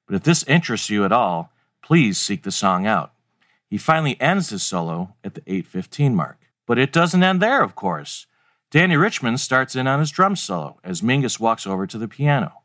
But 0.07 0.15
if 0.15 0.23
this 0.23 0.45
interests 0.45 0.91
you 0.91 1.05
at 1.05 1.11
all, 1.11 1.51
please 1.83 2.19
seek 2.19 2.45
the 2.45 2.53
song 2.53 2.87
out. 2.87 3.11
He 3.69 3.79
finally 3.79 4.17
ends 4.21 4.51
his 4.51 4.63
solo 4.63 5.17
at 5.25 5.35
the 5.35 5.43
815 5.45 6.15
mark. 6.15 6.39
But 6.67 6.79
it 6.79 6.93
doesn't 6.93 7.25
end 7.25 7.43
there, 7.43 7.65
of 7.65 7.75
course. 7.75 8.27
Dannie 8.71 8.97
Richmond 8.97 9.41
starts 9.41 9.75
in 9.75 9.89
on 9.89 9.99
his 9.99 10.13
drum 10.13 10.37
solo 10.37 10.79
as 10.85 11.03
Mingus 11.03 11.41
walks 11.41 11.67
over 11.67 11.85
to 11.89 11.99
the 11.99 12.07
piano. 12.07 12.63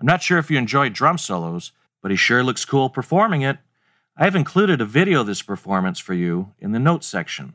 I'm 0.00 0.06
not 0.08 0.22
sure 0.22 0.38
if 0.38 0.50
you 0.50 0.58
enjoy 0.58 0.88
drum 0.88 1.18
solos, 1.18 1.70
but 2.00 2.10
he 2.10 2.16
sure 2.16 2.42
looks 2.42 2.64
cool 2.64 2.90
performing 2.90 3.42
it. 3.42 3.58
I've 4.14 4.36
included 4.36 4.82
a 4.82 4.86
video 4.86 5.22
of 5.22 5.26
this 5.26 5.40
performance 5.40 5.98
for 5.98 6.12
you 6.12 6.52
in 6.58 6.72
the 6.72 6.78
notes 6.78 7.06
section. 7.06 7.54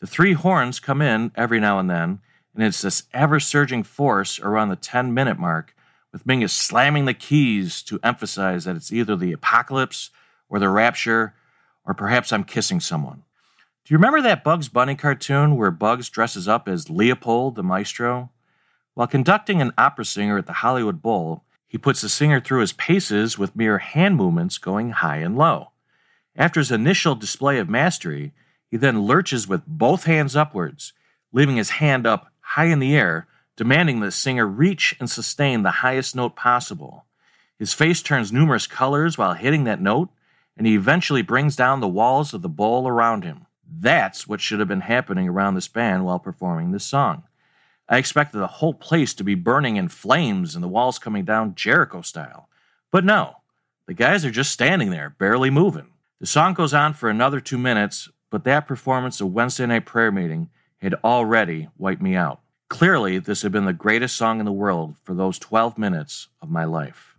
The 0.00 0.06
three 0.06 0.32
horns 0.32 0.80
come 0.80 1.02
in 1.02 1.30
every 1.34 1.60
now 1.60 1.78
and 1.78 1.90
then, 1.90 2.20
and 2.54 2.64
it's 2.64 2.80
this 2.80 3.02
ever 3.12 3.38
surging 3.38 3.82
force 3.82 4.40
around 4.40 4.70
the 4.70 4.76
10 4.76 5.12
minute 5.12 5.38
mark, 5.38 5.76
with 6.10 6.26
Mingus 6.26 6.52
slamming 6.52 7.04
the 7.04 7.12
keys 7.12 7.82
to 7.82 8.00
emphasize 8.02 8.64
that 8.64 8.76
it's 8.76 8.90
either 8.90 9.14
the 9.14 9.32
apocalypse 9.32 10.08
or 10.48 10.58
the 10.58 10.70
rapture, 10.70 11.34
or 11.84 11.92
perhaps 11.92 12.32
I'm 12.32 12.44
kissing 12.44 12.80
someone. 12.80 13.22
Do 13.84 13.92
you 13.92 13.98
remember 13.98 14.22
that 14.22 14.42
Bugs 14.42 14.70
Bunny 14.70 14.94
cartoon 14.94 15.54
where 15.56 15.70
Bugs 15.70 16.08
dresses 16.08 16.48
up 16.48 16.66
as 16.66 16.88
Leopold 16.88 17.56
the 17.56 17.62
maestro? 17.62 18.30
While 18.94 19.06
conducting 19.06 19.60
an 19.60 19.74
opera 19.76 20.06
singer 20.06 20.38
at 20.38 20.46
the 20.46 20.54
Hollywood 20.54 21.02
Bowl, 21.02 21.44
he 21.68 21.76
puts 21.76 22.00
the 22.00 22.08
singer 22.08 22.40
through 22.40 22.62
his 22.62 22.72
paces 22.72 23.38
with 23.38 23.54
mere 23.54 23.78
hand 23.78 24.16
movements 24.16 24.56
going 24.56 24.92
high 24.92 25.18
and 25.18 25.36
low. 25.36 25.69
After 26.40 26.58
his 26.58 26.72
initial 26.72 27.14
display 27.14 27.58
of 27.58 27.68
mastery, 27.68 28.32
he 28.70 28.78
then 28.78 29.02
lurches 29.02 29.46
with 29.46 29.66
both 29.66 30.04
hands 30.04 30.34
upwards, 30.34 30.94
leaving 31.32 31.56
his 31.56 31.68
hand 31.68 32.06
up 32.06 32.32
high 32.40 32.64
in 32.64 32.78
the 32.78 32.96
air, 32.96 33.28
demanding 33.56 34.00
the 34.00 34.10
singer 34.10 34.46
reach 34.46 34.96
and 34.98 35.10
sustain 35.10 35.62
the 35.62 35.70
highest 35.70 36.16
note 36.16 36.36
possible. 36.36 37.04
His 37.58 37.74
face 37.74 38.00
turns 38.00 38.32
numerous 38.32 38.66
colors 38.66 39.18
while 39.18 39.34
hitting 39.34 39.64
that 39.64 39.82
note, 39.82 40.08
and 40.56 40.66
he 40.66 40.76
eventually 40.76 41.20
brings 41.20 41.56
down 41.56 41.80
the 41.80 41.86
walls 41.86 42.32
of 42.32 42.40
the 42.40 42.48
bowl 42.48 42.88
around 42.88 43.22
him. 43.22 43.44
That's 43.70 44.26
what 44.26 44.40
should 44.40 44.60
have 44.60 44.68
been 44.68 44.80
happening 44.80 45.28
around 45.28 45.56
this 45.56 45.68
band 45.68 46.06
while 46.06 46.18
performing 46.18 46.72
this 46.72 46.84
song. 46.84 47.24
I 47.86 47.98
expected 47.98 48.38
the 48.38 48.46
whole 48.46 48.72
place 48.72 49.12
to 49.12 49.24
be 49.24 49.34
burning 49.34 49.76
in 49.76 49.88
flames 49.88 50.54
and 50.54 50.64
the 50.64 50.68
walls 50.68 50.98
coming 50.98 51.26
down 51.26 51.54
Jericho 51.54 52.00
style. 52.00 52.48
But 52.90 53.04
no, 53.04 53.36
the 53.84 53.92
guys 53.92 54.24
are 54.24 54.30
just 54.30 54.52
standing 54.52 54.88
there, 54.88 55.10
barely 55.18 55.50
moving. 55.50 55.88
The 56.20 56.26
song 56.26 56.52
goes 56.52 56.74
on 56.74 56.92
for 56.92 57.08
another 57.08 57.40
two 57.40 57.56
minutes, 57.56 58.10
but 58.28 58.44
that 58.44 58.66
performance 58.68 59.22
of 59.22 59.32
Wednesday 59.32 59.64
Night 59.64 59.86
Prayer 59.86 60.12
Meeting 60.12 60.50
had 60.76 60.92
already 61.02 61.68
wiped 61.78 62.02
me 62.02 62.14
out. 62.14 62.40
Clearly, 62.68 63.18
this 63.18 63.40
had 63.40 63.52
been 63.52 63.64
the 63.64 63.72
greatest 63.72 64.16
song 64.16 64.38
in 64.38 64.44
the 64.44 64.52
world 64.52 64.96
for 65.02 65.14
those 65.14 65.38
12 65.38 65.78
minutes 65.78 66.28
of 66.42 66.50
my 66.50 66.64
life. 66.64 67.16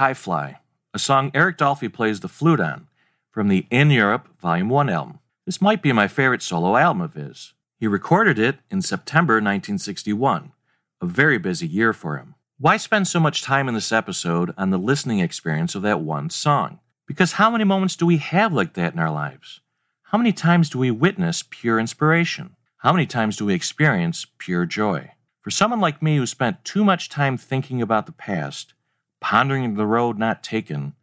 High 0.00 0.14
Fly, 0.14 0.56
a 0.94 0.98
song 0.98 1.30
Eric 1.34 1.58
Dolphy 1.58 1.92
plays 1.92 2.20
the 2.20 2.28
flute 2.28 2.58
on 2.58 2.86
from 3.30 3.48
the 3.48 3.66
In 3.68 3.90
Europe 3.90 4.28
Volume 4.40 4.70
1 4.70 4.88
album. 4.88 5.18
This 5.44 5.60
might 5.60 5.82
be 5.82 5.92
my 5.92 6.08
favorite 6.08 6.40
solo 6.40 6.78
album 6.78 7.02
of 7.02 7.12
his. 7.12 7.52
He 7.76 7.86
recorded 7.86 8.38
it 8.38 8.60
in 8.70 8.80
September 8.80 9.34
1961, 9.34 10.52
a 11.02 11.06
very 11.06 11.36
busy 11.36 11.66
year 11.66 11.92
for 11.92 12.16
him. 12.16 12.34
Why 12.56 12.78
spend 12.78 13.08
so 13.08 13.20
much 13.20 13.42
time 13.42 13.68
in 13.68 13.74
this 13.74 13.92
episode 13.92 14.54
on 14.56 14.70
the 14.70 14.78
listening 14.78 15.18
experience 15.18 15.74
of 15.74 15.82
that 15.82 16.00
one 16.00 16.30
song? 16.30 16.78
Because 17.06 17.32
how 17.32 17.50
many 17.50 17.64
moments 17.64 17.94
do 17.94 18.06
we 18.06 18.16
have 18.16 18.54
like 18.54 18.72
that 18.72 18.94
in 18.94 18.98
our 18.98 19.12
lives? 19.12 19.60
How 20.04 20.16
many 20.16 20.32
times 20.32 20.70
do 20.70 20.78
we 20.78 20.90
witness 20.90 21.44
pure 21.50 21.78
inspiration? 21.78 22.56
How 22.78 22.94
many 22.94 23.04
times 23.04 23.36
do 23.36 23.44
we 23.44 23.52
experience 23.52 24.26
pure 24.38 24.64
joy? 24.64 25.10
For 25.42 25.50
someone 25.50 25.80
like 25.80 26.00
me 26.00 26.16
who 26.16 26.24
spent 26.24 26.64
too 26.64 26.84
much 26.84 27.10
time 27.10 27.36
thinking 27.36 27.82
about 27.82 28.06
the 28.06 28.12
past, 28.12 28.72
pondering 29.20 29.74
the 29.74 29.86
road 29.86 30.18
not 30.18 30.42
taken, 30.42 30.94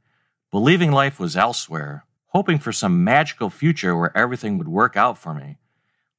believing 0.52 0.92
life 0.92 1.20
was 1.20 1.38
elsewhere, 1.38 2.06
hoping 2.28 2.60
for 2.60 2.72
some 2.72 3.04
magical 3.04 3.50
future 3.50 3.96
where 3.96 4.16
everything 4.18 4.58
would 4.58 4.68
work 4.68 4.98
out 4.98 5.18
for 5.18 5.34
me, 5.34 5.58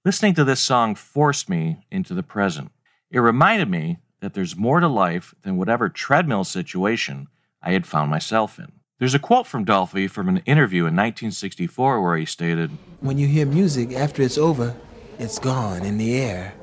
listening 0.05 0.35
to 0.35 0.45
this 0.45 0.61
song 0.61 0.95
forced 0.95 1.49
me 1.49 1.85
into 1.91 2.15
the 2.15 2.23
present. 2.23 2.71
It 3.11 3.19
reminded 3.21 3.69
me 3.69 3.99
that 4.21 4.35
there's 4.35 4.57
more 4.57 4.81
to 4.81 4.89
life 4.89 5.35
than 5.43 5.57
whatever 5.57 5.89
treadmill 5.89 6.45
situation 6.45 7.29
I 7.63 7.73
had 7.73 7.87
found 7.87 8.11
myself 8.11 8.59
in. 8.59 8.73
There's 8.99 9.15
a 9.15 9.21
quote 9.21 9.47
from 9.47 9.65
Dolphy 9.65 10.11
from 10.11 10.29
an 10.29 10.39
interview 10.39 10.83
in 10.83 10.97
1964 10.97 12.03
where 12.03 12.17
he 12.17 12.25
stated 12.25 12.71
When 13.01 13.17
you 13.17 13.29
hear 13.29 13.47
music 13.47 13.93
after 13.93 14.23
it's 14.23 14.39
over, 14.39 14.75
it's 15.19 15.39
gone 15.39 15.85
in 15.85 15.99
the 15.99 16.17
air. 16.17 16.55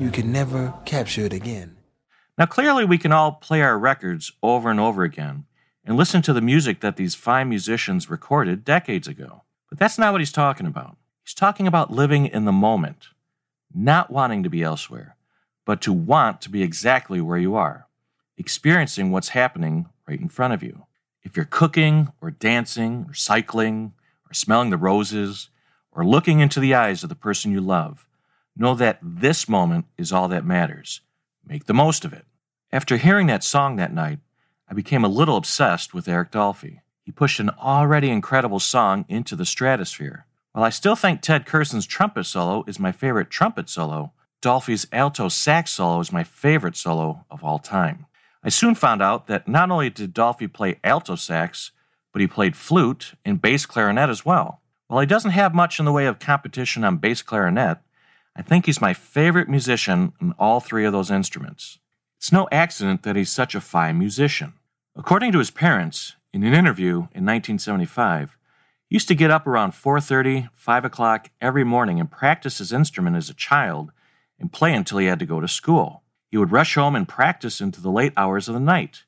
You 0.00 0.10
can 0.10 0.32
never 0.32 0.74
capture 0.84 1.24
it 1.24 1.32
again. 1.32 1.73
Now, 2.36 2.46
clearly, 2.46 2.84
we 2.84 2.98
can 2.98 3.12
all 3.12 3.32
play 3.32 3.62
our 3.62 3.78
records 3.78 4.32
over 4.42 4.68
and 4.68 4.80
over 4.80 5.04
again 5.04 5.44
and 5.84 5.96
listen 5.96 6.20
to 6.22 6.32
the 6.32 6.40
music 6.40 6.80
that 6.80 6.96
these 6.96 7.14
fine 7.14 7.48
musicians 7.48 8.10
recorded 8.10 8.64
decades 8.64 9.06
ago. 9.06 9.42
But 9.68 9.78
that's 9.78 9.98
not 9.98 10.12
what 10.12 10.20
he's 10.20 10.32
talking 10.32 10.66
about. 10.66 10.96
He's 11.22 11.34
talking 11.34 11.66
about 11.66 11.92
living 11.92 12.26
in 12.26 12.44
the 12.44 12.52
moment, 12.52 13.08
not 13.72 14.10
wanting 14.10 14.42
to 14.42 14.50
be 14.50 14.62
elsewhere, 14.62 15.16
but 15.64 15.80
to 15.82 15.92
want 15.92 16.40
to 16.42 16.50
be 16.50 16.62
exactly 16.62 17.20
where 17.20 17.38
you 17.38 17.54
are, 17.54 17.86
experiencing 18.36 19.10
what's 19.10 19.28
happening 19.30 19.86
right 20.08 20.20
in 20.20 20.28
front 20.28 20.54
of 20.54 20.62
you. 20.62 20.86
If 21.22 21.36
you're 21.36 21.46
cooking 21.46 22.12
or 22.20 22.32
dancing 22.32 23.06
or 23.08 23.14
cycling 23.14 23.92
or 24.28 24.34
smelling 24.34 24.70
the 24.70 24.76
roses 24.76 25.50
or 25.92 26.04
looking 26.04 26.40
into 26.40 26.60
the 26.60 26.74
eyes 26.74 27.02
of 27.02 27.08
the 27.08 27.14
person 27.14 27.52
you 27.52 27.60
love, 27.60 28.06
know 28.56 28.74
that 28.74 28.98
this 29.00 29.48
moment 29.48 29.86
is 29.96 30.12
all 30.12 30.28
that 30.28 30.44
matters 30.44 31.00
Make 31.46 31.66
the 31.66 31.74
most 31.74 32.04
of 32.04 32.12
it. 32.12 32.24
After 32.72 32.96
hearing 32.96 33.26
that 33.28 33.44
song 33.44 33.76
that 33.76 33.92
night, 33.92 34.18
I 34.68 34.74
became 34.74 35.04
a 35.04 35.08
little 35.08 35.36
obsessed 35.36 35.92
with 35.92 36.08
Eric 36.08 36.30
Dolphy. 36.32 36.80
He 37.02 37.12
pushed 37.12 37.38
an 37.38 37.50
already 37.50 38.10
incredible 38.10 38.60
song 38.60 39.04
into 39.08 39.36
the 39.36 39.44
stratosphere. 39.44 40.26
While 40.52 40.64
I 40.64 40.70
still 40.70 40.96
think 40.96 41.20
Ted 41.20 41.46
Curson's 41.46 41.86
trumpet 41.86 42.24
solo 42.24 42.64
is 42.66 42.80
my 42.80 42.92
favorite 42.92 43.28
trumpet 43.28 43.68
solo, 43.68 44.12
Dolphy's 44.40 44.86
alto 44.92 45.28
sax 45.28 45.72
solo 45.72 46.00
is 46.00 46.12
my 46.12 46.24
favorite 46.24 46.76
solo 46.76 47.24
of 47.30 47.44
all 47.44 47.58
time. 47.58 48.06
I 48.42 48.48
soon 48.48 48.74
found 48.74 49.02
out 49.02 49.26
that 49.26 49.48
not 49.48 49.70
only 49.70 49.90
did 49.90 50.14
Dolphy 50.14 50.52
play 50.52 50.78
alto 50.84 51.16
sax, 51.16 51.72
but 52.12 52.20
he 52.20 52.26
played 52.26 52.56
flute 52.56 53.14
and 53.24 53.42
bass 53.42 53.66
clarinet 53.66 54.10
as 54.10 54.24
well. 54.24 54.60
While 54.86 55.00
he 55.00 55.06
doesn't 55.06 55.32
have 55.32 55.54
much 55.54 55.78
in 55.78 55.84
the 55.84 55.92
way 55.92 56.06
of 56.06 56.18
competition 56.18 56.84
on 56.84 56.98
bass 56.98 57.22
clarinet, 57.22 57.78
I 58.36 58.42
think 58.42 58.66
he's 58.66 58.80
my 58.80 58.94
favorite 58.94 59.48
musician 59.48 60.12
in 60.20 60.32
all 60.38 60.60
three 60.60 60.84
of 60.84 60.92
those 60.92 61.10
instruments. 61.10 61.78
It's 62.18 62.32
no 62.32 62.48
accident 62.50 63.02
that 63.04 63.16
he's 63.16 63.30
such 63.30 63.54
a 63.54 63.60
fine 63.60 63.98
musician. 63.98 64.54
According 64.96 65.32
to 65.32 65.38
his 65.38 65.50
parents, 65.50 66.16
in 66.32 66.42
an 66.42 66.54
interview 66.54 66.94
in 67.12 67.24
1975, 67.24 68.36
he 68.88 68.96
used 68.96 69.08
to 69.08 69.14
get 69.14 69.30
up 69.30 69.46
around 69.46 69.72
4:30, 69.72 70.48
5 70.52 70.84
o'clock 70.84 71.30
every 71.40 71.64
morning 71.64 72.00
and 72.00 72.10
practice 72.10 72.58
his 72.58 72.72
instrument 72.72 73.16
as 73.16 73.30
a 73.30 73.34
child 73.34 73.92
and 74.38 74.52
play 74.52 74.74
until 74.74 74.98
he 74.98 75.06
had 75.06 75.20
to 75.20 75.26
go 75.26 75.40
to 75.40 75.46
school. 75.46 76.02
He 76.28 76.36
would 76.36 76.50
rush 76.50 76.74
home 76.74 76.96
and 76.96 77.06
practice 77.06 77.60
into 77.60 77.80
the 77.80 77.90
late 77.90 78.12
hours 78.16 78.48
of 78.48 78.54
the 78.54 78.60
night. 78.60 79.04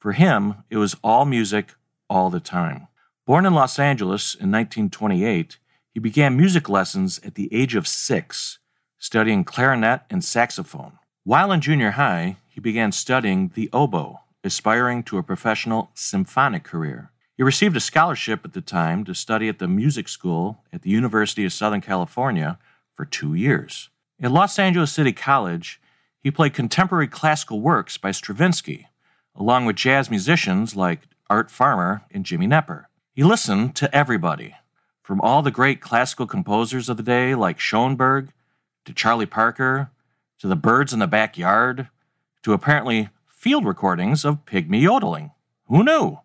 For 0.00 0.12
him, 0.12 0.64
it 0.68 0.78
was 0.78 0.96
all 1.04 1.24
music 1.24 1.74
all 2.10 2.28
the 2.28 2.40
time. 2.40 2.88
Born 3.24 3.46
in 3.46 3.54
Los 3.54 3.78
Angeles 3.78 4.34
in 4.34 4.50
1928, 4.50 5.58
he 5.92 6.00
began 6.00 6.36
music 6.36 6.68
lessons 6.68 7.20
at 7.24 7.36
the 7.36 7.52
age 7.54 7.76
of 7.76 7.86
six 7.86 8.58
studying 9.04 9.44
clarinet 9.44 10.00
and 10.08 10.24
saxophone. 10.24 10.98
While 11.24 11.52
in 11.52 11.60
junior 11.60 11.90
high, 11.90 12.38
he 12.48 12.58
began 12.58 12.90
studying 12.90 13.50
the 13.54 13.68
oboe, 13.70 14.20
aspiring 14.42 15.02
to 15.04 15.18
a 15.18 15.22
professional 15.22 15.90
symphonic 15.92 16.64
career. 16.64 17.10
He 17.36 17.42
received 17.42 17.76
a 17.76 17.80
scholarship 17.80 18.46
at 18.46 18.54
the 18.54 18.62
time 18.62 19.04
to 19.04 19.14
study 19.14 19.50
at 19.50 19.58
the 19.58 19.68
music 19.68 20.08
school 20.08 20.64
at 20.72 20.80
the 20.80 20.88
University 20.88 21.44
of 21.44 21.52
Southern 21.52 21.82
California 21.82 22.58
for 22.96 23.04
two 23.04 23.34
years. 23.34 23.90
At 24.22 24.32
Los 24.32 24.58
Angeles 24.58 24.94
City 24.94 25.12
College, 25.12 25.82
he 26.18 26.30
played 26.30 26.54
contemporary 26.54 27.08
classical 27.08 27.60
works 27.60 27.98
by 27.98 28.10
Stravinsky, 28.10 28.88
along 29.36 29.66
with 29.66 29.76
jazz 29.76 30.08
musicians 30.08 30.76
like 30.76 31.00
Art 31.28 31.50
Farmer 31.50 32.04
and 32.10 32.24
Jimmy 32.24 32.46
Knepper. 32.46 32.86
He 33.12 33.22
listened 33.22 33.76
to 33.76 33.94
everybody, 33.94 34.54
from 35.02 35.20
all 35.20 35.42
the 35.42 35.50
great 35.50 35.82
classical 35.82 36.26
composers 36.26 36.88
of 36.88 36.96
the 36.96 37.02
day 37.02 37.34
like 37.34 37.60
Schoenberg 37.60 38.30
to 38.84 38.92
Charlie 38.92 39.26
Parker, 39.26 39.90
to 40.38 40.48
the 40.48 40.56
birds 40.56 40.92
in 40.92 40.98
the 40.98 41.06
backyard, 41.06 41.88
to 42.42 42.52
apparently 42.52 43.08
field 43.28 43.64
recordings 43.64 44.24
of 44.24 44.44
pygmy 44.44 44.82
yodeling. 44.82 45.30
Who 45.66 45.82
knew? 45.82 46.18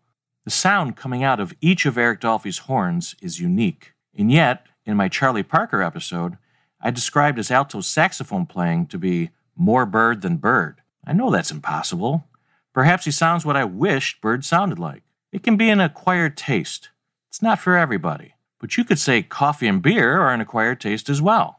The 0.46 0.52
sound 0.52 0.96
coming 0.96 1.24
out 1.24 1.40
of 1.40 1.54
each 1.62 1.86
of 1.86 1.98
Eric 1.98 2.22
Dolphy's 2.22 2.60
horns 2.60 3.16
is 3.22 3.40
unique. 3.40 3.94
And 4.18 4.32
yet, 4.32 4.66
in 4.86 4.98
my 4.98 5.08
Charlie 5.08 5.44
Parker 5.44 5.82
episode, 5.82 6.38
I 6.82 6.92
described 6.92 7.38
his 7.38 7.52
alto 7.52 7.82
saxophone 7.82 8.46
playing 8.46 8.88
to 8.88 8.98
be 8.98 9.30
more 9.56 9.86
bird 9.86 10.22
than 10.22 10.38
bird. 10.38 10.82
I 11.06 11.14
know 11.14 11.30
that's 11.30 11.52
impossible. 11.52 12.26
Perhaps 12.74 13.06
he 13.06 13.12
sounds 13.12 13.46
what 13.46 13.58
I 13.58 13.66
wished 13.66 14.22
Bird 14.22 14.46
sounded 14.46 14.80
like. 14.80 15.04
It 15.32 15.44
can 15.44 15.58
be 15.58 15.70
an 15.70 15.80
acquired 15.80 16.38
taste. 16.38 16.90
It's 17.28 17.42
not 17.42 17.60
for 17.60 17.76
everybody. 17.76 18.36
But 18.60 18.78
you 18.78 18.84
could 18.84 19.00
say 19.00 19.22
coffee 19.22 19.68
and 19.68 19.82
beer 19.82 20.22
are 20.22 20.34
an 20.34 20.42
acquired 20.42 20.82
taste 20.82 21.10
as 21.10 21.22
well. 21.22 21.59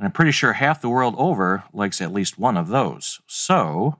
And 0.00 0.06
I'm 0.06 0.12
pretty 0.12 0.30
sure 0.32 0.54
half 0.54 0.80
the 0.80 0.88
world 0.88 1.14
over 1.18 1.64
likes 1.74 2.00
at 2.00 2.10
least 2.10 2.38
one 2.38 2.56
of 2.56 2.68
those. 2.68 3.20
So. 3.26 3.98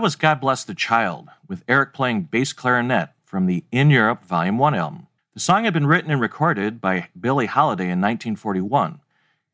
That 0.00 0.04
was 0.04 0.16
God 0.16 0.40
Bless 0.40 0.64
the 0.64 0.74
Child, 0.74 1.28
with 1.46 1.62
Eric 1.68 1.92
playing 1.92 2.22
bass 2.22 2.54
clarinet 2.54 3.10
from 3.22 3.44
the 3.44 3.64
In 3.70 3.90
Europe 3.90 4.24
Volume 4.24 4.56
1 4.56 4.74
album. 4.74 5.08
The 5.34 5.40
song 5.40 5.64
had 5.64 5.74
been 5.74 5.86
written 5.86 6.10
and 6.10 6.22
recorded 6.22 6.80
by 6.80 7.08
Billie 7.20 7.44
Holiday 7.44 7.84
in 7.84 8.00
1941, 8.00 9.00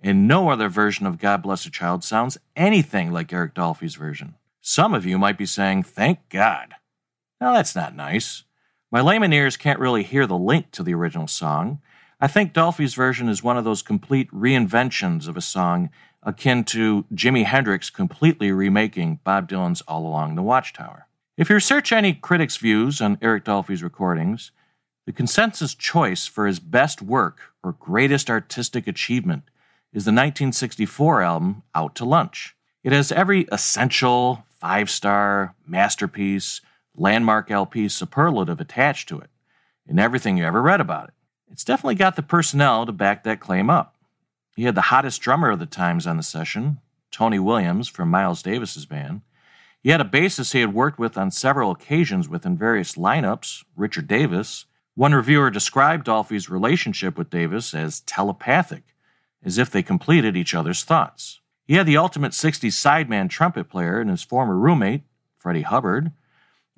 and 0.00 0.28
no 0.28 0.48
other 0.48 0.68
version 0.68 1.04
of 1.04 1.18
God 1.18 1.42
Bless 1.42 1.64
the 1.64 1.70
Child 1.70 2.04
sounds 2.04 2.38
anything 2.54 3.10
like 3.10 3.32
Eric 3.32 3.54
Dolphy's 3.54 3.96
version. 3.96 4.36
Some 4.60 4.94
of 4.94 5.04
you 5.04 5.18
might 5.18 5.36
be 5.36 5.46
saying, 5.46 5.82
Thank 5.82 6.20
God. 6.28 6.76
Now 7.40 7.52
that's 7.52 7.74
not 7.74 7.96
nice. 7.96 8.44
My 8.92 9.00
layman 9.00 9.32
ears 9.32 9.56
can't 9.56 9.80
really 9.80 10.04
hear 10.04 10.28
the 10.28 10.38
link 10.38 10.70
to 10.70 10.84
the 10.84 10.94
original 10.94 11.26
song. 11.26 11.80
I 12.20 12.28
think 12.28 12.52
Dolphy's 12.52 12.94
version 12.94 13.28
is 13.28 13.42
one 13.42 13.58
of 13.58 13.64
those 13.64 13.82
complete 13.82 14.30
reinventions 14.30 15.26
of 15.26 15.36
a 15.36 15.40
song 15.40 15.90
akin 16.26 16.64
to 16.64 17.04
Jimi 17.14 17.44
Hendrix 17.44 17.88
completely 17.88 18.50
remaking 18.50 19.20
Bob 19.24 19.48
Dylan's 19.48 19.80
All 19.82 20.06
Along 20.06 20.34
the 20.34 20.42
Watchtower. 20.42 21.06
If 21.36 21.48
you 21.48 21.54
research 21.54 21.92
any 21.92 22.14
critics' 22.14 22.56
views 22.56 23.00
on 23.00 23.16
Eric 23.22 23.44
Dolphy's 23.44 23.82
recordings, 23.82 24.50
the 25.06 25.12
consensus 25.12 25.74
choice 25.74 26.26
for 26.26 26.46
his 26.46 26.58
best 26.58 27.00
work 27.00 27.38
or 27.62 27.72
greatest 27.72 28.28
artistic 28.28 28.88
achievement 28.88 29.44
is 29.92 30.04
the 30.04 30.10
1964 30.10 31.22
album 31.22 31.62
Out 31.74 31.94
to 31.94 32.04
Lunch. 32.04 32.56
It 32.82 32.92
has 32.92 33.12
every 33.12 33.46
essential, 33.52 34.44
five 34.48 34.90
star, 34.90 35.54
masterpiece, 35.66 36.60
landmark 36.96 37.50
LP 37.50 37.88
superlative 37.88 38.60
attached 38.60 39.08
to 39.10 39.20
it, 39.20 39.30
and 39.86 40.00
everything 40.00 40.36
you 40.36 40.44
ever 40.44 40.60
read 40.60 40.80
about 40.80 41.08
it. 41.08 41.14
It's 41.52 41.64
definitely 41.64 41.94
got 41.94 42.16
the 42.16 42.22
personnel 42.22 42.84
to 42.84 42.92
back 42.92 43.22
that 43.22 43.38
claim 43.38 43.70
up. 43.70 43.95
He 44.56 44.64
had 44.64 44.74
the 44.74 44.88
hottest 44.88 45.20
drummer 45.20 45.50
of 45.50 45.58
the 45.58 45.66
times 45.66 46.06
on 46.06 46.16
the 46.16 46.22
session, 46.22 46.78
Tony 47.10 47.38
Williams 47.38 47.88
from 47.88 48.10
Miles 48.10 48.42
Davis's 48.42 48.86
band. 48.86 49.20
He 49.82 49.90
had 49.90 50.00
a 50.00 50.04
bassist 50.04 50.54
he 50.54 50.60
had 50.60 50.72
worked 50.72 50.98
with 50.98 51.18
on 51.18 51.30
several 51.30 51.70
occasions 51.70 52.26
within 52.26 52.56
various 52.56 52.94
lineups, 52.94 53.64
Richard 53.76 54.08
Davis. 54.08 54.64
One 54.94 55.12
reviewer 55.12 55.50
described 55.50 56.06
Dolphy's 56.06 56.48
relationship 56.48 57.18
with 57.18 57.28
Davis 57.28 57.74
as 57.74 58.00
telepathic, 58.00 58.94
as 59.44 59.58
if 59.58 59.70
they 59.70 59.82
completed 59.82 60.38
each 60.38 60.54
other's 60.54 60.84
thoughts. 60.84 61.40
He 61.66 61.74
had 61.74 61.86
the 61.86 61.98
ultimate 61.98 62.32
60s 62.32 62.72
sideman 62.72 63.28
trumpet 63.28 63.68
player 63.68 64.00
and 64.00 64.08
his 64.08 64.22
former 64.22 64.56
roommate, 64.56 65.02
Freddie 65.38 65.62
Hubbard, 65.62 66.12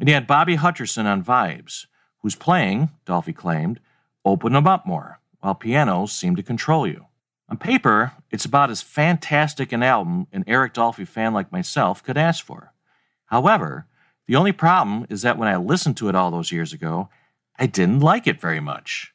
and 0.00 0.08
he 0.08 0.14
had 0.14 0.26
Bobby 0.26 0.56
Hutcherson 0.56 1.04
on 1.04 1.24
vibes, 1.24 1.86
whose 2.22 2.34
playing, 2.34 2.90
Dolphy 3.06 3.34
claimed, 3.34 3.78
opened 4.24 4.56
him 4.56 4.66
up 4.66 4.84
more, 4.84 5.20
while 5.38 5.54
pianos 5.54 6.10
seemed 6.10 6.38
to 6.38 6.42
control 6.42 6.84
you. 6.84 7.06
On 7.48 7.56
paper, 7.56 8.12
it's 8.30 8.44
about 8.44 8.70
as 8.70 8.82
fantastic 8.82 9.72
an 9.72 9.82
album 9.82 10.26
an 10.32 10.44
Eric 10.46 10.74
Dolphy 10.74 11.06
fan 11.06 11.32
like 11.32 11.50
myself 11.50 12.02
could 12.02 12.18
ask 12.18 12.44
for. 12.44 12.72
However, 13.26 13.86
the 14.26 14.36
only 14.36 14.52
problem 14.52 15.06
is 15.08 15.22
that 15.22 15.38
when 15.38 15.48
I 15.48 15.56
listened 15.56 15.96
to 15.98 16.08
it 16.08 16.14
all 16.14 16.30
those 16.30 16.52
years 16.52 16.72
ago, 16.72 17.08
I 17.58 17.66
didn't 17.66 18.00
like 18.00 18.26
it 18.26 18.40
very 18.40 18.60
much. 18.60 19.14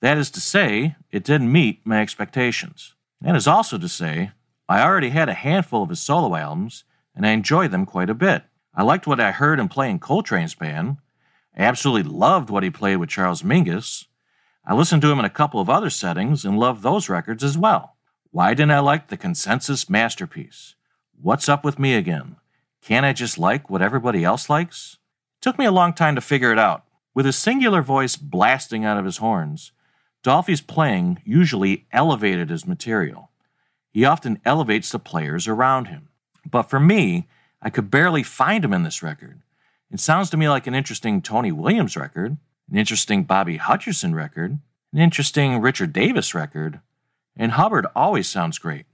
That 0.00 0.18
is 0.18 0.30
to 0.32 0.40
say, 0.40 0.96
it 1.10 1.24
didn't 1.24 1.52
meet 1.52 1.80
my 1.84 2.00
expectations. 2.00 2.94
That 3.20 3.36
is 3.36 3.46
also 3.46 3.78
to 3.78 3.88
say, 3.88 4.30
I 4.68 4.82
already 4.82 5.10
had 5.10 5.28
a 5.28 5.34
handful 5.34 5.82
of 5.82 5.90
his 5.90 6.00
solo 6.00 6.34
albums, 6.34 6.84
and 7.14 7.26
I 7.26 7.30
enjoyed 7.30 7.70
them 7.70 7.86
quite 7.86 8.10
a 8.10 8.14
bit. 8.14 8.44
I 8.74 8.82
liked 8.82 9.06
what 9.06 9.20
I 9.20 9.30
heard 9.30 9.60
him 9.60 9.68
play 9.68 9.90
in 9.90 9.98
Coltrane's 9.98 10.54
band. 10.54 10.98
I 11.56 11.62
absolutely 11.62 12.10
loved 12.10 12.50
what 12.50 12.62
he 12.62 12.70
played 12.70 12.96
with 12.96 13.08
Charles 13.08 13.42
Mingus. 13.42 14.06
I 14.66 14.74
listened 14.74 15.00
to 15.02 15.10
him 15.12 15.20
in 15.20 15.24
a 15.24 15.30
couple 15.30 15.60
of 15.60 15.70
other 15.70 15.90
settings 15.90 16.44
and 16.44 16.58
loved 16.58 16.82
those 16.82 17.08
records 17.08 17.44
as 17.44 17.56
well. 17.56 17.96
Why 18.32 18.52
didn't 18.52 18.72
I 18.72 18.80
like 18.80 19.08
the 19.08 19.16
consensus 19.16 19.88
masterpiece? 19.88 20.74
What's 21.20 21.48
up 21.48 21.64
with 21.64 21.78
me 21.78 21.94
again? 21.94 22.36
Can't 22.82 23.06
I 23.06 23.12
just 23.12 23.38
like 23.38 23.70
what 23.70 23.80
everybody 23.80 24.24
else 24.24 24.50
likes? 24.50 24.98
It 25.38 25.42
took 25.42 25.58
me 25.58 25.64
a 25.64 25.72
long 25.72 25.92
time 25.92 26.16
to 26.16 26.20
figure 26.20 26.52
it 26.52 26.58
out. 26.58 26.84
With 27.14 27.26
his 27.26 27.36
singular 27.36 27.80
voice 27.80 28.16
blasting 28.16 28.84
out 28.84 28.98
of 28.98 29.04
his 29.04 29.18
horns, 29.18 29.70
Dolphy's 30.22 30.60
playing 30.60 31.22
usually 31.24 31.86
elevated 31.92 32.50
his 32.50 32.66
material. 32.66 33.30
He 33.92 34.04
often 34.04 34.40
elevates 34.44 34.90
the 34.90 34.98
players 34.98 35.46
around 35.46 35.86
him. 35.86 36.08
But 36.44 36.64
for 36.64 36.80
me, 36.80 37.28
I 37.62 37.70
could 37.70 37.90
barely 37.90 38.24
find 38.24 38.64
him 38.64 38.72
in 38.72 38.82
this 38.82 39.02
record. 39.02 39.40
It 39.90 40.00
sounds 40.00 40.28
to 40.30 40.36
me 40.36 40.48
like 40.48 40.66
an 40.66 40.74
interesting 40.74 41.22
Tony 41.22 41.52
Williams 41.52 41.96
record, 41.96 42.36
an 42.70 42.78
interesting 42.78 43.24
Bobby 43.24 43.58
Hutcherson 43.58 44.14
record, 44.14 44.58
an 44.92 44.98
interesting 44.98 45.60
Richard 45.60 45.92
Davis 45.92 46.34
record, 46.34 46.80
and 47.36 47.52
Hubbard 47.52 47.86
always 47.94 48.28
sounds 48.28 48.58
great. 48.58 48.86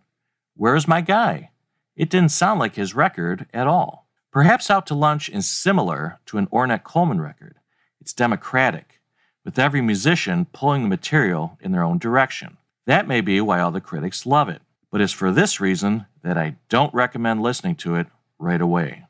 Where's 0.56 0.88
my 0.88 1.00
guy? 1.00 1.50
It 1.96 2.10
didn't 2.10 2.30
sound 2.30 2.60
like 2.60 2.74
his 2.74 2.94
record 2.94 3.46
at 3.52 3.66
all. 3.66 4.08
Perhaps 4.32 4.70
Out 4.70 4.86
to 4.86 4.94
Lunch 4.94 5.28
is 5.28 5.48
similar 5.48 6.18
to 6.26 6.38
an 6.38 6.46
Ornette 6.48 6.84
Coleman 6.84 7.20
record. 7.20 7.56
It's 8.00 8.12
democratic, 8.12 9.00
with 9.44 9.58
every 9.58 9.80
musician 9.80 10.46
pulling 10.52 10.82
the 10.82 10.88
material 10.88 11.58
in 11.60 11.72
their 11.72 11.82
own 11.82 11.98
direction. 11.98 12.56
That 12.86 13.06
may 13.06 13.20
be 13.20 13.40
why 13.40 13.60
all 13.60 13.70
the 13.70 13.80
critics 13.80 14.26
love 14.26 14.48
it, 14.48 14.62
but 14.90 15.00
it's 15.00 15.12
for 15.12 15.30
this 15.30 15.60
reason 15.60 16.06
that 16.22 16.38
I 16.38 16.56
don't 16.68 16.92
recommend 16.94 17.42
listening 17.42 17.76
to 17.76 17.94
it 17.96 18.06
right 18.38 18.60
away. 18.60 19.04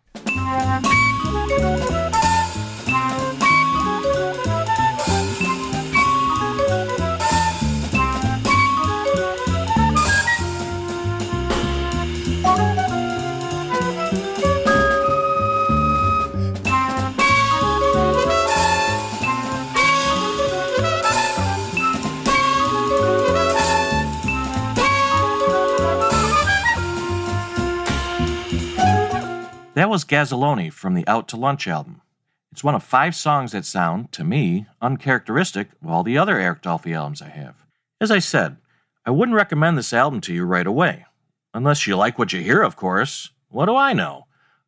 That 29.75 29.89
was 29.89 30.05
Gazzelloni 30.05 30.71
from 30.71 30.93
the 30.93 31.09
Out 31.09 31.29
to 31.29 31.39
Lunch 31.39 31.67
album. 31.67 32.03
It's 32.51 32.63
one 32.63 32.75
of 32.75 32.83
five 32.83 33.15
songs 33.15 33.53
that 33.53 33.65
sound, 33.65 34.13
to 34.13 34.23
me, 34.23 34.67
uncharacteristic 34.83 35.69
of 35.83 35.89
all 35.89 36.03
the 36.03 36.19
other 36.19 36.39
Eric 36.39 36.61
Dolphy 36.61 36.95
albums 36.95 37.23
I 37.23 37.31
have. 37.31 37.65
As 37.99 38.11
I 38.11 38.19
said, 38.19 38.59
I 39.07 39.11
wouldn't 39.11 39.35
recommend 39.35 39.79
this 39.79 39.95
album 39.95 40.21
to 40.23 40.35
you 40.35 40.45
right 40.45 40.67
away. 40.67 41.07
Unless 41.55 41.87
you 41.87 41.97
like 41.97 42.19
what 42.19 42.35
you 42.35 42.43
hear, 42.43 42.61
of 42.61 42.77
course. 42.77 43.31
What 43.49 43.65
do 43.65 43.75
I 43.75 43.95
know? 43.95 44.27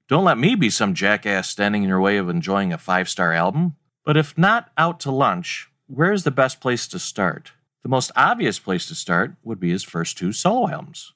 Don't 0.09 0.25
let 0.25 0.39
me 0.39 0.55
be 0.55 0.71
some 0.71 0.95
jackass 0.95 1.51
standing 1.51 1.83
in 1.83 1.91
your 1.91 2.01
way 2.01 2.17
of 2.17 2.31
enjoying 2.31 2.73
a 2.73 2.79
five 2.79 3.11
star 3.11 3.35
album. 3.35 3.77
But 4.07 4.17
if 4.17 4.39
not 4.39 4.71
Out 4.79 5.01
to 5.01 5.11
Lunch, 5.11 5.69
where's 5.87 6.25
the 6.25 6.31
best 6.31 6.63
place 6.63 6.89
to 6.89 6.99
start? 6.99 7.53
The 7.83 7.91
most 7.91 8.11
obvious 8.17 8.59
place 8.59 8.89
to 8.89 8.95
start 8.95 9.35
would 9.43 9.61
be 9.61 9.71
his 9.71 9.85
first 9.85 10.17
two 10.17 10.33
solo 10.33 10.71
albums. 10.71 11.13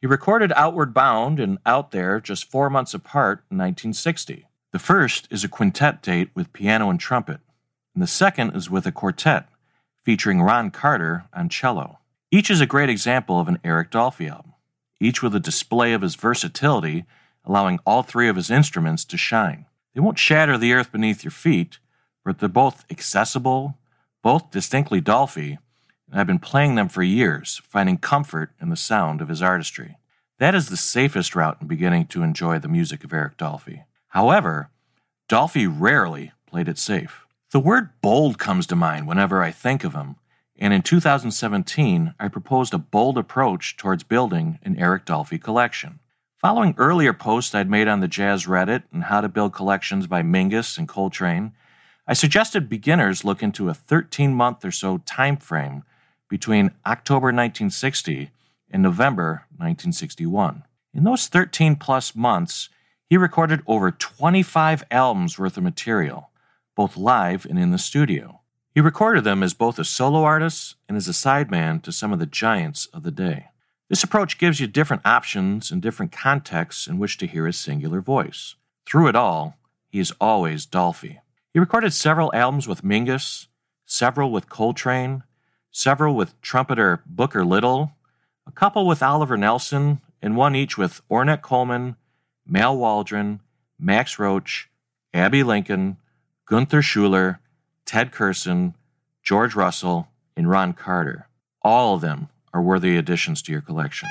He 0.00 0.06
recorded 0.06 0.50
Outward 0.56 0.94
Bound 0.94 1.38
and 1.38 1.58
Out 1.66 1.90
There 1.90 2.20
just 2.20 2.50
four 2.50 2.70
months 2.70 2.94
apart 2.94 3.44
in 3.50 3.58
1960. 3.58 4.46
The 4.72 4.78
first 4.78 5.28
is 5.30 5.44
a 5.44 5.48
quintet 5.48 6.02
date 6.02 6.30
with 6.34 6.54
piano 6.54 6.88
and 6.88 6.98
trumpet, 6.98 7.40
and 7.94 8.02
the 8.02 8.06
second 8.06 8.56
is 8.56 8.70
with 8.70 8.86
a 8.86 8.92
quartet 8.92 9.48
featuring 10.02 10.40
Ron 10.40 10.70
Carter 10.70 11.26
on 11.34 11.50
cello. 11.50 11.98
Each 12.30 12.50
is 12.50 12.62
a 12.62 12.66
great 12.66 12.88
example 12.88 13.38
of 13.38 13.48
an 13.48 13.58
Eric 13.62 13.90
Dolphy 13.90 14.30
album, 14.30 14.54
each 15.00 15.22
with 15.22 15.34
a 15.34 15.40
display 15.40 15.92
of 15.92 16.00
his 16.00 16.14
versatility, 16.14 17.04
allowing 17.44 17.78
all 17.84 18.02
three 18.02 18.28
of 18.28 18.36
his 18.36 18.50
instruments 18.50 19.04
to 19.04 19.18
shine. 19.18 19.66
They 19.94 20.00
won't 20.00 20.18
shatter 20.18 20.56
the 20.56 20.72
earth 20.72 20.92
beneath 20.92 21.24
your 21.24 21.30
feet, 21.30 21.78
but 22.24 22.38
they're 22.38 22.48
both 22.48 22.86
accessible, 22.90 23.76
both 24.22 24.50
distinctly 24.50 25.02
Dolphy, 25.02 25.58
and 26.10 26.20
I've 26.20 26.26
been 26.26 26.38
playing 26.38 26.74
them 26.74 26.88
for 26.88 27.02
years, 27.02 27.60
finding 27.64 27.98
comfort 27.98 28.50
in 28.60 28.68
the 28.70 28.76
sound 28.76 29.20
of 29.20 29.28
his 29.28 29.42
artistry. 29.42 29.96
That 30.38 30.54
is 30.54 30.68
the 30.68 30.76
safest 30.76 31.36
route 31.36 31.58
in 31.60 31.66
beginning 31.66 32.06
to 32.06 32.22
enjoy 32.22 32.58
the 32.58 32.68
music 32.68 33.04
of 33.04 33.12
Eric 33.12 33.36
Dolphy. 33.36 33.84
However, 34.08 34.70
Dolphy 35.28 35.66
rarely 35.66 36.32
played 36.46 36.68
it 36.68 36.78
safe. 36.78 37.26
The 37.52 37.60
word 37.60 37.90
bold 38.00 38.38
comes 38.38 38.66
to 38.68 38.76
mind 38.76 39.06
whenever 39.06 39.42
I 39.42 39.50
think 39.50 39.84
of 39.84 39.94
him, 39.94 40.16
and 40.58 40.72
in 40.72 40.82
2017, 40.82 42.14
I 42.18 42.28
proposed 42.28 42.74
a 42.74 42.78
bold 42.78 43.16
approach 43.16 43.76
towards 43.76 44.02
building 44.02 44.58
an 44.62 44.78
Eric 44.78 45.06
Dolphy 45.06 45.40
collection. 45.40 46.00
Following 46.38 46.74
earlier 46.78 47.12
posts 47.12 47.54
I'd 47.54 47.70
made 47.70 47.88
on 47.88 48.00
the 48.00 48.08
Jazz 48.08 48.46
Reddit 48.46 48.84
and 48.92 49.04
how 49.04 49.20
to 49.20 49.28
build 49.28 49.52
collections 49.52 50.06
by 50.06 50.22
Mingus 50.22 50.78
and 50.78 50.88
Coltrane, 50.88 51.52
I 52.06 52.14
suggested 52.14 52.68
beginners 52.68 53.24
look 53.24 53.42
into 53.42 53.68
a 53.68 53.74
13 53.74 54.34
month 54.34 54.64
or 54.64 54.70
so 54.70 54.98
time 54.98 55.36
frame 55.36 55.84
between 56.30 56.70
October 56.86 57.26
1960 57.26 58.30
and 58.70 58.82
November 58.82 59.44
1961. 59.56 60.62
In 60.94 61.04
those 61.04 61.26
13 61.26 61.76
plus 61.76 62.14
months, 62.14 62.70
he 63.06 63.16
recorded 63.16 63.60
over 63.66 63.90
25 63.90 64.84
albums 64.90 65.38
worth 65.38 65.56
of 65.56 65.64
material, 65.64 66.30
both 66.74 66.96
live 66.96 67.44
and 67.44 67.58
in 67.58 67.72
the 67.72 67.78
studio. 67.78 68.40
He 68.72 68.80
recorded 68.80 69.24
them 69.24 69.42
as 69.42 69.52
both 69.52 69.78
a 69.78 69.84
solo 69.84 70.22
artist 70.22 70.76
and 70.88 70.96
as 70.96 71.08
a 71.08 71.12
sideman 71.12 71.82
to 71.82 71.92
some 71.92 72.12
of 72.12 72.20
the 72.20 72.26
giants 72.26 72.86
of 72.86 73.02
the 73.02 73.10
day. 73.10 73.48
This 73.88 74.04
approach 74.04 74.38
gives 74.38 74.60
you 74.60 74.68
different 74.68 75.04
options 75.04 75.72
and 75.72 75.82
different 75.82 76.12
contexts 76.12 76.86
in 76.86 76.98
which 76.98 77.18
to 77.18 77.26
hear 77.26 77.46
his 77.46 77.58
singular 77.58 78.00
voice. 78.00 78.54
Through 78.86 79.08
it 79.08 79.16
all, 79.16 79.58
he 79.88 79.98
is 79.98 80.12
always 80.20 80.64
Dolphy. 80.64 81.18
He 81.52 81.58
recorded 81.58 81.92
several 81.92 82.32
albums 82.32 82.68
with 82.68 82.84
Mingus, 82.84 83.48
several 83.84 84.30
with 84.30 84.48
Coltrane, 84.48 85.24
several 85.70 86.14
with 86.14 86.40
trumpeter 86.40 87.02
Booker 87.06 87.44
Little, 87.44 87.92
a 88.46 88.52
couple 88.52 88.86
with 88.86 89.02
Oliver 89.02 89.36
Nelson, 89.36 90.00
and 90.22 90.36
one 90.36 90.54
each 90.54 90.76
with 90.76 91.02
Ornette 91.10 91.42
Coleman, 91.42 91.96
Mal 92.46 92.76
Waldron, 92.76 93.40
Max 93.78 94.18
Roach, 94.18 94.68
Abbey 95.14 95.42
Lincoln, 95.42 95.96
Gunther 96.46 96.82
Schuller, 96.82 97.38
Ted 97.86 98.12
Curson, 98.12 98.74
George 99.22 99.54
Russell, 99.54 100.08
and 100.36 100.48
Ron 100.48 100.72
Carter. 100.72 101.28
All 101.62 101.94
of 101.94 102.00
them 102.00 102.28
are 102.52 102.62
worthy 102.62 102.96
additions 102.96 103.42
to 103.42 103.52
your 103.52 103.60
collection. 103.60 104.08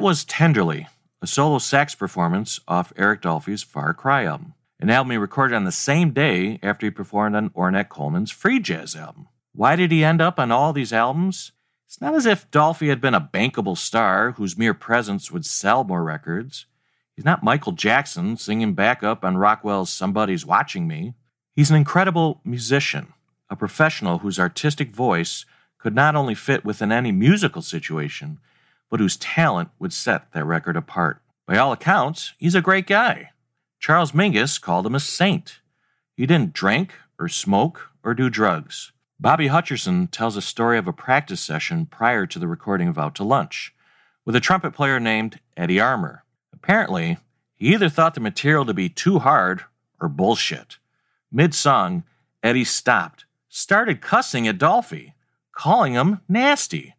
That 0.00 0.06
was 0.06 0.24
Tenderly, 0.24 0.88
a 1.20 1.26
solo 1.26 1.58
sax 1.58 1.94
performance 1.94 2.58
off 2.66 2.90
Eric 2.96 3.20
Dolphy's 3.20 3.62
Far 3.62 3.92
Cry 3.92 4.24
album, 4.24 4.54
an 4.80 4.88
album 4.88 5.10
he 5.10 5.18
recorded 5.18 5.54
on 5.54 5.64
the 5.64 5.72
same 5.72 6.12
day 6.12 6.58
after 6.62 6.86
he 6.86 6.90
performed 6.90 7.36
on 7.36 7.50
Ornette 7.50 7.90
Coleman's 7.90 8.30
Free 8.30 8.60
Jazz 8.60 8.96
album. 8.96 9.28
Why 9.52 9.76
did 9.76 9.92
he 9.92 10.02
end 10.02 10.22
up 10.22 10.38
on 10.38 10.50
all 10.50 10.72
these 10.72 10.94
albums? 10.94 11.52
It's 11.86 12.00
not 12.00 12.14
as 12.14 12.24
if 12.24 12.50
Dolphy 12.50 12.88
had 12.88 13.02
been 13.02 13.12
a 13.12 13.20
bankable 13.20 13.76
star 13.76 14.30
whose 14.32 14.56
mere 14.56 14.72
presence 14.72 15.30
would 15.30 15.44
sell 15.44 15.84
more 15.84 16.02
records. 16.02 16.64
He's 17.14 17.26
not 17.26 17.44
Michael 17.44 17.72
Jackson 17.72 18.38
singing 18.38 18.72
backup 18.72 19.22
on 19.22 19.36
Rockwell's 19.36 19.92
Somebody's 19.92 20.46
Watching 20.46 20.88
Me. 20.88 21.12
He's 21.54 21.68
an 21.68 21.76
incredible 21.76 22.40
musician, 22.42 23.12
a 23.50 23.54
professional 23.54 24.20
whose 24.20 24.40
artistic 24.40 24.96
voice 24.96 25.44
could 25.76 25.94
not 25.94 26.16
only 26.16 26.34
fit 26.34 26.64
within 26.64 26.90
any 26.90 27.12
musical 27.12 27.60
situation, 27.60 28.38
but 28.90 29.00
whose 29.00 29.16
talent 29.16 29.70
would 29.78 29.92
set 29.92 30.30
that 30.32 30.44
record 30.44 30.76
apart. 30.76 31.22
By 31.46 31.56
all 31.56 31.72
accounts, 31.72 32.34
he's 32.38 32.54
a 32.54 32.60
great 32.60 32.86
guy. 32.86 33.30
Charles 33.78 34.12
Mingus 34.12 34.60
called 34.60 34.86
him 34.86 34.94
a 34.94 35.00
saint. 35.00 35.60
He 36.14 36.26
didn't 36.26 36.52
drink 36.52 36.94
or 37.18 37.28
smoke 37.28 37.88
or 38.04 38.12
do 38.12 38.28
drugs. 38.28 38.92
Bobby 39.18 39.48
Hutcherson 39.48 40.10
tells 40.10 40.36
a 40.36 40.42
story 40.42 40.78
of 40.78 40.86
a 40.86 40.92
practice 40.92 41.40
session 41.40 41.86
prior 41.86 42.26
to 42.26 42.38
the 42.38 42.48
recording 42.48 42.88
of 42.88 42.98
Out 42.98 43.14
to 43.16 43.24
Lunch 43.24 43.74
with 44.24 44.36
a 44.36 44.40
trumpet 44.40 44.72
player 44.72 45.00
named 45.00 45.40
Eddie 45.56 45.80
Armour. 45.80 46.24
Apparently, 46.52 47.18
he 47.54 47.72
either 47.72 47.88
thought 47.88 48.14
the 48.14 48.20
material 48.20 48.64
to 48.64 48.74
be 48.74 48.88
too 48.88 49.18
hard 49.18 49.64
or 50.00 50.08
bullshit. 50.08 50.78
Mid 51.30 51.54
song, 51.54 52.04
Eddie 52.42 52.64
stopped, 52.64 53.24
started 53.48 54.00
cussing 54.00 54.48
at 54.48 54.58
Dolphy, 54.58 55.12
calling 55.52 55.92
him 55.92 56.20
nasty 56.28 56.94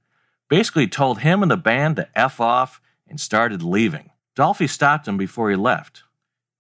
basically 0.52 0.86
told 0.86 1.20
him 1.20 1.42
and 1.42 1.50
the 1.50 1.56
band 1.56 1.96
to 1.96 2.10
F 2.14 2.42
off 2.42 2.82
and 3.08 3.22
started 3.22 3.64
leaving. 3.64 4.10
Dolphy 4.36 4.70
stopped 4.70 5.08
him 5.08 5.16
before 5.16 5.50
he 5.50 5.56
left, 5.56 6.04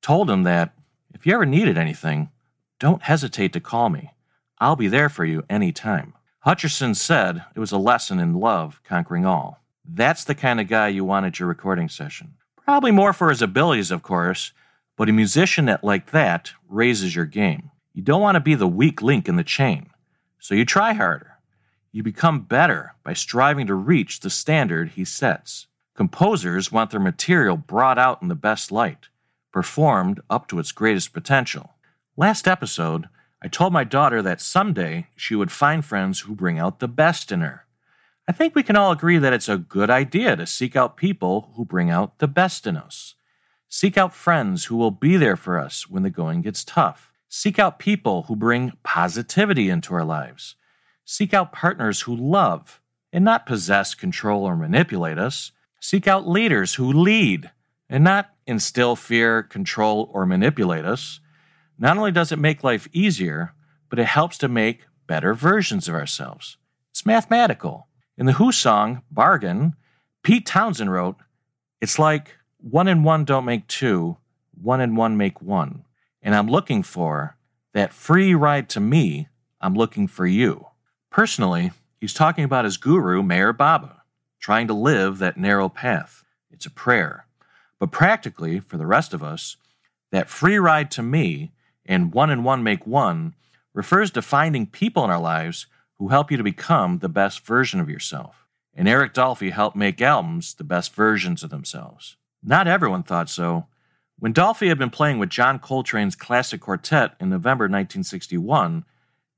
told 0.02 0.30
him 0.30 0.44
that 0.44 0.74
if 1.14 1.26
you 1.26 1.34
ever 1.34 1.46
needed 1.46 1.78
anything, 1.78 2.30
don't 2.80 3.04
hesitate 3.04 3.52
to 3.52 3.60
call 3.60 3.90
me. 3.90 4.14
I'll 4.60 4.78
be 4.78 4.88
there 4.88 5.10
for 5.10 5.26
you 5.26 5.44
any 5.50 5.74
time. 5.74 6.14
Hutcherson 6.46 6.96
said 6.96 7.44
it 7.54 7.60
was 7.60 7.74
a 7.74 7.78
lesson 7.78 8.18
in 8.18 8.36
love 8.36 8.80
conquering 8.86 9.26
all. 9.26 9.60
That's 9.84 10.24
the 10.24 10.36
kind 10.36 10.62
of 10.62 10.70
guy 10.70 10.88
you 10.88 11.04
want 11.04 11.26
at 11.26 11.40
your 11.42 11.50
recording 11.50 11.90
session. 11.90 12.36
Probably 12.64 12.92
more 12.92 13.12
for 13.12 13.30
his 13.30 13.42
abilities, 13.42 13.92
of 13.92 14.04
course, 14.04 14.54
but 14.96 15.10
a 15.10 15.12
musician 15.12 15.66
that 15.66 15.84
like 15.84 16.12
that 16.12 16.54
raises 16.70 17.14
your 17.14 17.26
game. 17.26 17.72
You 17.94 18.04
don't 18.04 18.22
want 18.22 18.36
to 18.36 18.40
be 18.40 18.56
the 18.56 18.70
weak 18.70 19.02
link 19.02 19.28
in 19.28 19.36
the 19.36 19.44
chain, 19.44 19.90
so 20.40 20.56
you 20.56 20.64
try 20.64 20.94
harder. 20.94 21.31
You 21.92 22.04
become 22.04 22.42
better 22.42 22.96
by 23.04 23.14
striving 23.14 23.68
to 23.68 23.74
reach 23.76 24.22
the 24.22 24.30
standard 24.30 24.90
he 24.90 25.04
sets. 25.04 25.68
Composers 25.96 26.72
want 26.72 26.92
their 26.92 27.00
material 27.00 27.58
brought 27.58 28.00
out 28.00 28.22
in 28.22 28.30
the 28.30 28.36
best 28.36 28.72
light, 28.72 29.10
performed 29.52 30.22
up 30.30 30.48
to 30.48 30.60
its 30.60 30.72
greatest 30.72 31.12
potential. 31.12 31.72
Last 32.16 32.48
episode, 32.48 33.10
I 33.44 33.50
told 33.50 33.74
my 33.74 33.84
daughter 33.84 34.22
that 34.22 34.40
someday 34.40 35.08
she 35.16 35.36
would 35.36 35.52
find 35.52 35.84
friends 35.84 36.22
who 36.22 36.34
bring 36.34 36.60
out 36.60 36.80
the 36.80 36.88
best 36.88 37.32
in 37.32 37.42
her. 37.42 37.66
I 38.28 38.32
think 38.32 38.56
we 38.56 38.64
can 38.64 38.78
all 38.78 38.92
agree 38.92 39.18
that 39.18 39.34
it's 39.34 39.50
a 39.50 39.58
good 39.58 39.90
idea 39.90 40.38
to 40.38 40.46
seek 40.46 40.78
out 40.78 40.96
people 40.96 41.52
who 41.56 41.66
bring 41.66 41.90
out 41.90 42.20
the 42.20 42.28
best 42.28 42.66
in 42.66 42.78
us. 42.78 43.16
Seek 43.68 43.98
out 43.98 44.14
friends 44.14 44.66
who 44.66 44.78
will 44.78 44.92
be 44.92 45.18
there 45.18 45.36
for 45.36 45.60
us 45.60 45.90
when 45.90 46.04
the 46.04 46.10
going 46.10 46.42
gets 46.42 46.64
tough. 46.64 47.12
Seek 47.28 47.60
out 47.60 47.80
people 47.80 48.24
who 48.24 48.36
bring 48.36 48.74
positivity 48.84 49.70
into 49.70 49.94
our 49.94 50.06
lives. 50.06 50.56
Seek 51.06 51.34
out 51.34 51.52
partners 51.52 52.02
who 52.02 52.16
love 52.16 52.82
and 53.12 53.26
not 53.26 53.46
possess, 53.46 53.94
control, 53.94 54.44
or 54.44 54.56
manipulate 54.56 55.18
us. 55.18 55.52
Seek 55.80 56.08
out 56.08 56.28
leaders 56.28 56.76
who 56.76 56.92
lead 56.92 57.52
and 57.90 58.04
not 58.04 58.30
instill 58.48 58.96
fear, 58.96 59.44
control, 59.44 60.10
or 60.14 60.26
manipulate 60.26 60.86
us. 60.86 61.20
Not 61.78 61.98
only 61.98 62.12
does 62.12 62.32
it 62.32 62.40
make 62.40 62.64
life 62.64 62.88
easier, 62.94 63.54
but 63.90 64.00
it 64.00 64.06
helps 64.06 64.38
to 64.40 64.48
make 64.48 64.86
better 65.08 65.34
versions 65.34 65.90
of 65.90 65.96
ourselves. 65.96 66.58
It's 66.92 67.06
mathematical. 67.06 67.88
In 68.18 68.26
the 68.26 68.34
Who 68.34 68.52
song, 68.52 69.02
Bargain, 69.12 69.76
Pete 70.24 70.46
Townshend 70.46 70.92
wrote, 70.92 71.18
It's 71.82 72.00
like 72.00 72.38
one 72.58 72.88
and 72.88 73.04
one 73.04 73.26
don't 73.26 73.46
make 73.46 73.68
two, 73.68 74.18
one 74.54 74.80
and 74.80 74.96
one 74.96 75.18
make 75.18 75.42
one. 75.42 75.84
And 76.22 76.36
I'm 76.36 76.48
looking 76.48 76.84
for 76.84 77.36
that 77.74 77.94
free 77.94 78.36
ride 78.36 78.70
to 78.70 78.80
me, 78.80 79.28
I'm 79.60 79.74
looking 79.74 80.08
for 80.08 80.26
you. 80.26 80.68
Personally, 81.12 81.72
he's 82.00 82.14
talking 82.14 82.46
about 82.46 82.64
his 82.64 82.78
guru, 82.78 83.22
Meher 83.22 83.56
Baba, 83.56 84.04
trying 84.40 84.66
to 84.68 84.74
live 84.74 85.18
that 85.18 85.36
narrow 85.36 85.68
path. 85.68 86.24
It's 86.50 86.66
a 86.66 86.72
prayer. 86.72 87.26
But 87.80 87.92
practically, 87.92 88.62
for 88.62 88.78
the 88.78 88.88
rest 88.88 89.14
of 89.14 89.22
us, 89.22 89.58
that 90.12 90.30
free 90.30 90.58
ride 90.58 90.90
to 90.92 91.04
me 91.04 91.52
and 91.86 92.14
one 92.14 92.30
and 92.30 92.46
one 92.46 92.64
make 92.64 92.88
one 92.88 93.36
refers 93.74 94.10
to 94.12 94.22
finding 94.22 94.66
people 94.66 95.04
in 95.04 95.10
our 95.10 95.20
lives 95.20 95.68
who 95.98 96.08
help 96.08 96.32
you 96.32 96.38
to 96.38 96.44
become 96.44 97.00
the 97.00 97.10
best 97.10 97.46
version 97.46 97.82
of 97.82 97.90
yourself. 97.90 98.48
And 98.74 98.88
Eric 98.88 99.14
Dolphy 99.14 99.52
helped 99.52 99.76
make 99.76 100.02
albums 100.02 100.54
the 100.54 100.64
best 100.64 100.96
versions 100.96 101.44
of 101.44 101.50
themselves. 101.50 102.16
Not 102.42 102.68
everyone 102.68 103.04
thought 103.04 103.30
so. 103.30 103.68
When 104.18 104.34
Dolphy 104.34 104.70
had 104.70 104.78
been 104.78 104.90
playing 104.90 105.20
with 105.20 105.30
John 105.30 105.60
Coltrane's 105.60 106.16
classic 106.16 106.62
quartet 106.62 107.16
in 107.20 107.30
November 107.30 107.66
1961, 107.66 108.86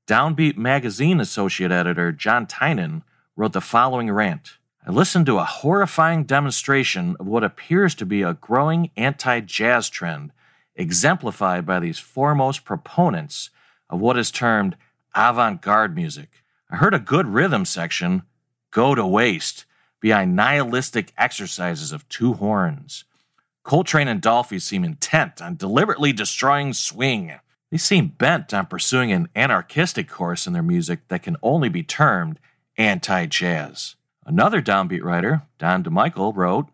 Downbeat 0.06 0.58
magazine 0.58 1.18
associate 1.18 1.72
editor 1.72 2.12
John 2.12 2.46
Tynan 2.46 3.04
wrote 3.36 3.54
the 3.54 3.62
following 3.62 4.10
rant. 4.10 4.58
I 4.86 4.90
listened 4.90 5.24
to 5.26 5.38
a 5.38 5.44
horrifying 5.44 6.24
demonstration 6.24 7.16
of 7.18 7.26
what 7.26 7.42
appears 7.42 7.94
to 7.94 8.04
be 8.04 8.20
a 8.20 8.34
growing 8.34 8.90
anti 8.98 9.40
jazz 9.40 9.88
trend, 9.88 10.32
exemplified 10.76 11.64
by 11.64 11.80
these 11.80 11.98
foremost 11.98 12.66
proponents 12.66 13.48
of 13.88 13.98
what 13.98 14.18
is 14.18 14.30
termed 14.30 14.76
avant 15.14 15.62
garde 15.62 15.96
music. 15.96 16.28
I 16.70 16.76
heard 16.76 16.92
a 16.92 16.98
good 16.98 17.26
rhythm 17.26 17.64
section 17.64 18.24
go 18.70 18.94
to 18.94 19.06
waste 19.06 19.64
behind 20.00 20.36
nihilistic 20.36 21.14
exercises 21.16 21.92
of 21.92 22.06
two 22.10 22.34
horns. 22.34 23.04
Coltrane 23.62 24.08
and 24.08 24.20
Dolphy 24.20 24.60
seem 24.60 24.84
intent 24.84 25.40
on 25.40 25.56
deliberately 25.56 26.12
destroying 26.12 26.74
swing. 26.74 27.32
They 27.74 27.78
seem 27.78 28.14
bent 28.18 28.54
on 28.54 28.66
pursuing 28.66 29.10
an 29.10 29.28
anarchistic 29.34 30.08
course 30.08 30.46
in 30.46 30.52
their 30.52 30.62
music 30.62 31.08
that 31.08 31.24
can 31.24 31.36
only 31.42 31.68
be 31.68 31.82
termed 31.82 32.38
anti 32.78 33.26
jazz. 33.26 33.96
Another 34.24 34.62
downbeat 34.62 35.02
writer, 35.02 35.42
Don 35.58 35.82
DeMichael, 35.82 36.36
wrote 36.36 36.68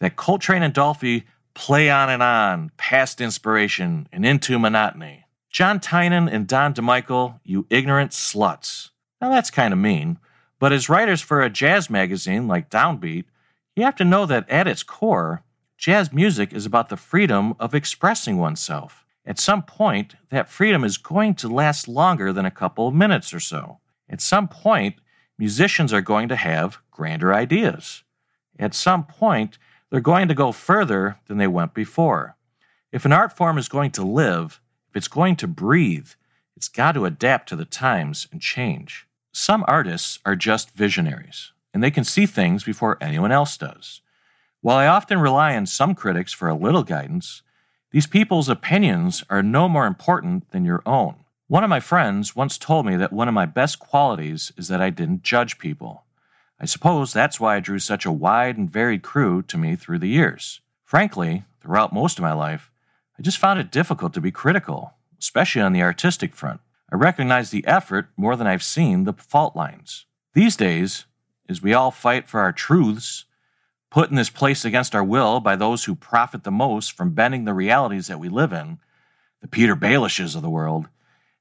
that 0.00 0.16
Coltrane 0.16 0.64
and 0.64 0.74
Dolphy 0.74 1.22
play 1.54 1.88
on 1.88 2.10
and 2.10 2.20
on, 2.20 2.72
past 2.76 3.20
inspiration 3.20 4.08
and 4.10 4.26
into 4.26 4.58
monotony. 4.58 5.24
John 5.50 5.78
Tynan 5.78 6.28
and 6.28 6.48
Don 6.48 6.74
DeMichael, 6.74 7.38
you 7.44 7.68
ignorant 7.70 8.10
sluts. 8.10 8.90
Now 9.20 9.30
that's 9.30 9.52
kind 9.52 9.72
of 9.72 9.78
mean, 9.78 10.18
but 10.58 10.72
as 10.72 10.88
writers 10.88 11.20
for 11.20 11.42
a 11.42 11.48
jazz 11.48 11.88
magazine 11.88 12.48
like 12.48 12.68
Downbeat, 12.68 13.26
you 13.76 13.84
have 13.84 13.94
to 13.94 14.04
know 14.04 14.26
that 14.26 14.50
at 14.50 14.66
its 14.66 14.82
core, 14.82 15.44
jazz 15.78 16.12
music 16.12 16.52
is 16.52 16.66
about 16.66 16.88
the 16.88 16.96
freedom 16.96 17.54
of 17.60 17.72
expressing 17.72 18.36
oneself. 18.36 19.00
At 19.30 19.38
some 19.38 19.62
point, 19.62 20.16
that 20.30 20.48
freedom 20.48 20.82
is 20.82 20.98
going 20.98 21.36
to 21.36 21.48
last 21.48 21.86
longer 21.86 22.32
than 22.32 22.44
a 22.44 22.50
couple 22.50 22.88
of 22.88 22.94
minutes 22.94 23.32
or 23.32 23.38
so. 23.38 23.78
At 24.08 24.20
some 24.20 24.48
point, 24.48 24.96
musicians 25.38 25.92
are 25.92 26.00
going 26.00 26.28
to 26.30 26.34
have 26.34 26.78
grander 26.90 27.32
ideas. 27.32 28.02
At 28.58 28.74
some 28.74 29.04
point, 29.04 29.56
they're 29.88 30.00
going 30.00 30.26
to 30.26 30.34
go 30.34 30.50
further 30.50 31.20
than 31.28 31.38
they 31.38 31.46
went 31.46 31.74
before. 31.74 32.34
If 32.90 33.04
an 33.04 33.12
art 33.12 33.32
form 33.32 33.56
is 33.56 33.68
going 33.68 33.92
to 33.92 34.02
live, 34.02 34.60
if 34.88 34.96
it's 34.96 35.06
going 35.06 35.36
to 35.36 35.46
breathe, 35.46 36.08
it's 36.56 36.68
got 36.68 36.92
to 36.96 37.04
adapt 37.04 37.48
to 37.50 37.56
the 37.56 37.64
times 37.64 38.26
and 38.32 38.40
change. 38.40 39.06
Some 39.30 39.64
artists 39.68 40.18
are 40.26 40.34
just 40.34 40.72
visionaries, 40.72 41.52
and 41.72 41.84
they 41.84 41.92
can 41.92 42.02
see 42.02 42.26
things 42.26 42.64
before 42.64 42.98
anyone 43.00 43.30
else 43.30 43.56
does. 43.56 44.00
While 44.60 44.78
I 44.78 44.88
often 44.88 45.20
rely 45.20 45.54
on 45.54 45.66
some 45.66 45.94
critics 45.94 46.32
for 46.32 46.48
a 46.48 46.54
little 46.56 46.82
guidance, 46.82 47.42
these 47.92 48.06
people's 48.06 48.48
opinions 48.48 49.24
are 49.28 49.42
no 49.42 49.68
more 49.68 49.86
important 49.86 50.48
than 50.50 50.64
your 50.64 50.82
own. 50.86 51.16
One 51.48 51.64
of 51.64 51.70
my 51.70 51.80
friends 51.80 52.36
once 52.36 52.56
told 52.56 52.86
me 52.86 52.94
that 52.94 53.12
one 53.12 53.26
of 53.26 53.34
my 53.34 53.46
best 53.46 53.80
qualities 53.80 54.52
is 54.56 54.68
that 54.68 54.80
I 54.80 54.90
didn't 54.90 55.24
judge 55.24 55.58
people. 55.58 56.04
I 56.60 56.66
suppose 56.66 57.12
that's 57.12 57.40
why 57.40 57.56
I 57.56 57.60
drew 57.60 57.80
such 57.80 58.06
a 58.06 58.12
wide 58.12 58.56
and 58.56 58.70
varied 58.70 59.02
crew 59.02 59.42
to 59.42 59.58
me 59.58 59.74
through 59.74 59.98
the 59.98 60.08
years. 60.08 60.60
Frankly, 60.84 61.42
throughout 61.60 61.92
most 61.92 62.18
of 62.18 62.22
my 62.22 62.32
life, 62.32 62.70
I 63.18 63.22
just 63.22 63.38
found 63.38 63.58
it 63.58 63.72
difficult 63.72 64.14
to 64.14 64.20
be 64.20 64.30
critical, 64.30 64.94
especially 65.18 65.62
on 65.62 65.72
the 65.72 65.82
artistic 65.82 66.34
front. 66.34 66.60
I 66.92 66.96
recognize 66.96 67.50
the 67.50 67.66
effort 67.66 68.08
more 68.16 68.36
than 68.36 68.46
I've 68.46 68.62
seen 68.62 69.02
the 69.02 69.14
fault 69.14 69.56
lines. 69.56 70.06
These 70.34 70.54
days, 70.54 71.06
as 71.48 71.60
we 71.60 71.74
all 71.74 71.90
fight 71.90 72.28
for 72.28 72.40
our 72.40 72.52
truths, 72.52 73.24
put 73.90 74.10
in 74.10 74.16
this 74.16 74.30
place 74.30 74.64
against 74.64 74.94
our 74.94 75.04
will 75.04 75.40
by 75.40 75.56
those 75.56 75.84
who 75.84 75.94
profit 75.94 76.44
the 76.44 76.50
most 76.50 76.92
from 76.96 77.10
bending 77.10 77.44
the 77.44 77.54
realities 77.54 78.06
that 78.06 78.20
we 78.20 78.28
live 78.28 78.52
in, 78.52 78.78
the 79.40 79.48
Petyr 79.48 79.78
Baelishes 79.78 80.36
of 80.36 80.42
the 80.42 80.50
world, 80.50 80.88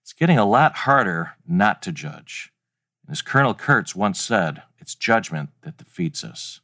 it's 0.02 0.14
getting 0.14 0.38
a 0.38 0.46
lot 0.46 0.78
harder 0.78 1.34
not 1.48 1.82
to 1.84 1.92
judge. 1.92 2.52
As 3.10 3.22
Colonel 3.22 3.54
Kurtz 3.54 3.96
once 3.96 4.20
said, 4.20 4.64
it's 4.80 4.96
judgment 4.96 5.50
that 5.62 5.78
defeats 5.78 6.24
us. 6.24 6.62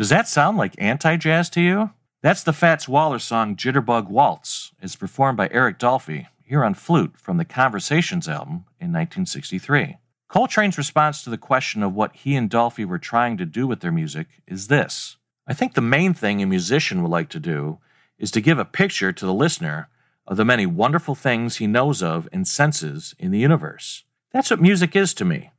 Does 0.00 0.08
that 0.08 0.26
sound 0.26 0.56
like 0.56 0.72
anti 0.78 1.18
jazz 1.18 1.50
to 1.50 1.60
you? 1.60 1.90
That's 2.22 2.42
the 2.42 2.54
Fats 2.54 2.88
Waller 2.88 3.18
song 3.18 3.54
Jitterbug 3.54 4.08
Waltz. 4.08 4.72
It's 4.80 4.96
performed 4.96 5.36
by 5.36 5.50
Eric 5.52 5.78
Dolphy 5.78 6.28
here 6.42 6.64
on 6.64 6.72
flute 6.72 7.18
from 7.18 7.36
the 7.36 7.44
Conversations 7.44 8.26
album 8.26 8.64
in 8.80 8.94
1963. 8.94 9.98
Coltrane's 10.26 10.78
response 10.78 11.22
to 11.22 11.28
the 11.28 11.36
question 11.36 11.82
of 11.82 11.92
what 11.92 12.16
he 12.16 12.34
and 12.34 12.48
Dolphy 12.48 12.86
were 12.86 12.96
trying 12.96 13.36
to 13.36 13.44
do 13.44 13.66
with 13.66 13.80
their 13.80 13.92
music 13.92 14.28
is 14.46 14.68
this 14.68 15.18
I 15.46 15.52
think 15.52 15.74
the 15.74 15.82
main 15.82 16.14
thing 16.14 16.40
a 16.40 16.46
musician 16.46 17.02
would 17.02 17.10
like 17.10 17.28
to 17.28 17.38
do 17.38 17.78
is 18.18 18.30
to 18.30 18.40
give 18.40 18.58
a 18.58 18.64
picture 18.64 19.12
to 19.12 19.26
the 19.26 19.34
listener 19.34 19.90
of 20.26 20.38
the 20.38 20.46
many 20.46 20.64
wonderful 20.64 21.14
things 21.14 21.56
he 21.56 21.66
knows 21.66 22.02
of 22.02 22.26
and 22.32 22.48
senses 22.48 23.14
in 23.18 23.32
the 23.32 23.38
universe. 23.38 24.04
That's 24.32 24.50
what 24.50 24.62
music 24.62 24.96
is 24.96 25.12
to 25.12 25.26
me. 25.26 25.50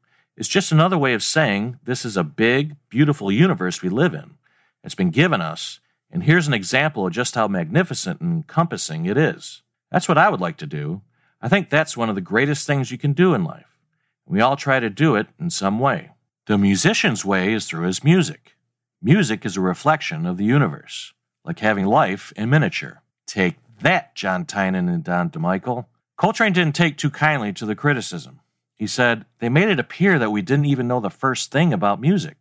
It's 0.41 0.49
just 0.49 0.71
another 0.71 0.97
way 0.97 1.13
of 1.13 1.21
saying 1.21 1.77
this 1.83 2.03
is 2.03 2.17
a 2.17 2.23
big, 2.23 2.75
beautiful 2.89 3.31
universe 3.31 3.83
we 3.83 3.89
live 3.89 4.15
in. 4.15 4.39
It's 4.83 4.95
been 4.95 5.11
given 5.11 5.39
us, 5.39 5.79
and 6.09 6.23
here's 6.23 6.47
an 6.47 6.53
example 6.55 7.05
of 7.05 7.13
just 7.13 7.35
how 7.35 7.47
magnificent 7.47 8.21
and 8.21 8.37
encompassing 8.37 9.05
it 9.05 9.19
is. 9.19 9.61
That's 9.91 10.09
what 10.09 10.17
I 10.17 10.29
would 10.29 10.41
like 10.41 10.57
to 10.57 10.65
do. 10.65 11.03
I 11.43 11.47
think 11.47 11.69
that's 11.69 11.95
one 11.95 12.09
of 12.09 12.15
the 12.15 12.21
greatest 12.21 12.65
things 12.65 12.89
you 12.89 12.97
can 12.97 13.13
do 13.13 13.35
in 13.35 13.43
life. 13.43 13.77
We 14.25 14.41
all 14.41 14.55
try 14.55 14.79
to 14.79 14.89
do 14.89 15.15
it 15.15 15.27
in 15.39 15.51
some 15.51 15.77
way. 15.77 16.09
The 16.47 16.57
musician's 16.57 17.23
way 17.23 17.53
is 17.53 17.67
through 17.67 17.85
his 17.85 18.03
music. 18.03 18.57
Music 18.99 19.45
is 19.45 19.57
a 19.57 19.61
reflection 19.61 20.25
of 20.25 20.37
the 20.37 20.45
universe, 20.45 21.13
like 21.45 21.59
having 21.59 21.85
life 21.85 22.33
in 22.35 22.49
miniature. 22.49 23.03
Take 23.27 23.57
that, 23.81 24.15
John 24.15 24.45
Tynan 24.45 24.89
and 24.89 25.03
Don 25.03 25.29
DeMichael. 25.29 25.85
Coltrane 26.17 26.53
didn't 26.53 26.73
take 26.73 26.97
too 26.97 27.11
kindly 27.11 27.53
to 27.53 27.67
the 27.67 27.75
criticism. 27.75 28.40
He 28.81 28.87
said, 28.87 29.25
They 29.37 29.47
made 29.47 29.69
it 29.69 29.79
appear 29.79 30.17
that 30.17 30.31
we 30.31 30.41
didn't 30.41 30.65
even 30.65 30.87
know 30.87 30.99
the 30.99 31.11
first 31.11 31.51
thing 31.51 31.71
about 31.71 32.01
music. 32.01 32.37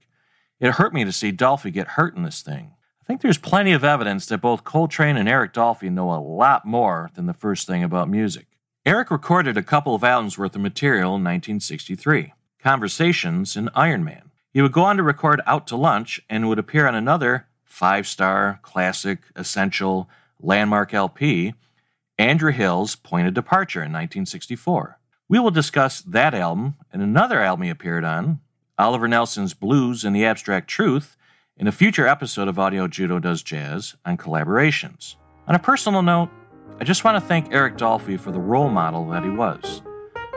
It 0.59 0.71
hurt 0.71 0.95
me 0.95 1.05
to 1.05 1.13
see 1.13 1.33
Dolphy 1.33 1.71
get 1.71 1.87
hurt 1.99 2.17
in 2.17 2.23
this 2.23 2.41
thing. 2.41 2.73
I 2.99 3.05
think 3.05 3.21
there's 3.21 3.37
plenty 3.37 3.73
of 3.73 3.85
evidence 3.85 4.25
that 4.25 4.41
both 4.41 4.65
Coltrane 4.65 5.19
and 5.19 5.29
Eric 5.29 5.53
Dolphy 5.53 5.91
know 5.91 6.11
a 6.11 6.17
lot 6.17 6.65
more 6.65 7.11
than 7.13 7.27
the 7.27 7.35
first 7.35 7.67
thing 7.67 7.85
about 7.85 8.09
music. 8.09 8.47
Eric 8.87 9.11
recorded 9.11 9.59
a 9.59 9.63
couple 9.63 9.95
of 9.95 10.03
albums 10.03 10.39
worth 10.39 10.57
of 10.57 10.63
material 10.63 11.09
in 11.09 11.25
1963 11.25 12.33
Conversations 12.59 13.55
and 13.55 13.69
Iron 13.75 14.03
Man. 14.03 14.31
He 14.51 14.63
would 14.63 14.73
go 14.73 14.85
on 14.85 14.97
to 14.97 15.03
record 15.03 15.43
Out 15.45 15.67
to 15.67 15.77
Lunch 15.77 16.23
and 16.31 16.49
would 16.49 16.59
appear 16.59 16.87
on 16.89 16.95
another 16.95 17.49
five 17.67 18.07
star, 18.07 18.61
classic, 18.63 19.19
essential, 19.37 20.09
landmark 20.41 20.95
LP, 20.95 21.53
Andrew 22.19 22.51
Hill's 22.51 22.97
Point 22.97 23.29
of 23.29 23.35
Departure 23.35 23.81
in 23.81 23.93
1964. 23.93 25.00
We 25.31 25.39
will 25.39 25.53
discuss 25.53 26.01
that 26.03 26.35
album 26.35 26.75
and 26.93 27.01
another 27.01 27.41
album 27.41 27.63
he 27.63 27.71
appeared 27.71 28.03
on, 28.05 28.41
Oliver 28.77 29.07
Nelson's 29.07 29.55
Blues 29.55 30.05
and 30.05 30.15
the 30.15 30.25
Abstract 30.25 30.67
Truth, 30.67 31.17
in 31.57 31.69
a 31.69 31.73
future 31.73 32.09
episode 32.09 32.49
of 32.49 32.59
Audio 32.59 32.89
Judo 32.89 33.21
Does 33.21 33.41
Jazz 33.41 33.95
on 34.05 34.17
collaborations. 34.17 35.15
On 35.47 35.55
a 35.55 35.61
personal 35.61 36.03
note, 36.03 36.31
I 36.81 36.85
just 36.85 37.05
want 37.05 37.15
to 37.15 37.21
thank 37.21 37.53
Eric 37.53 37.77
Dolphy 37.77 38.19
for 38.19 38.33
the 38.33 38.41
role 38.41 38.71
model 38.71 39.09
that 39.11 39.23
he 39.23 39.31
was, 39.31 39.83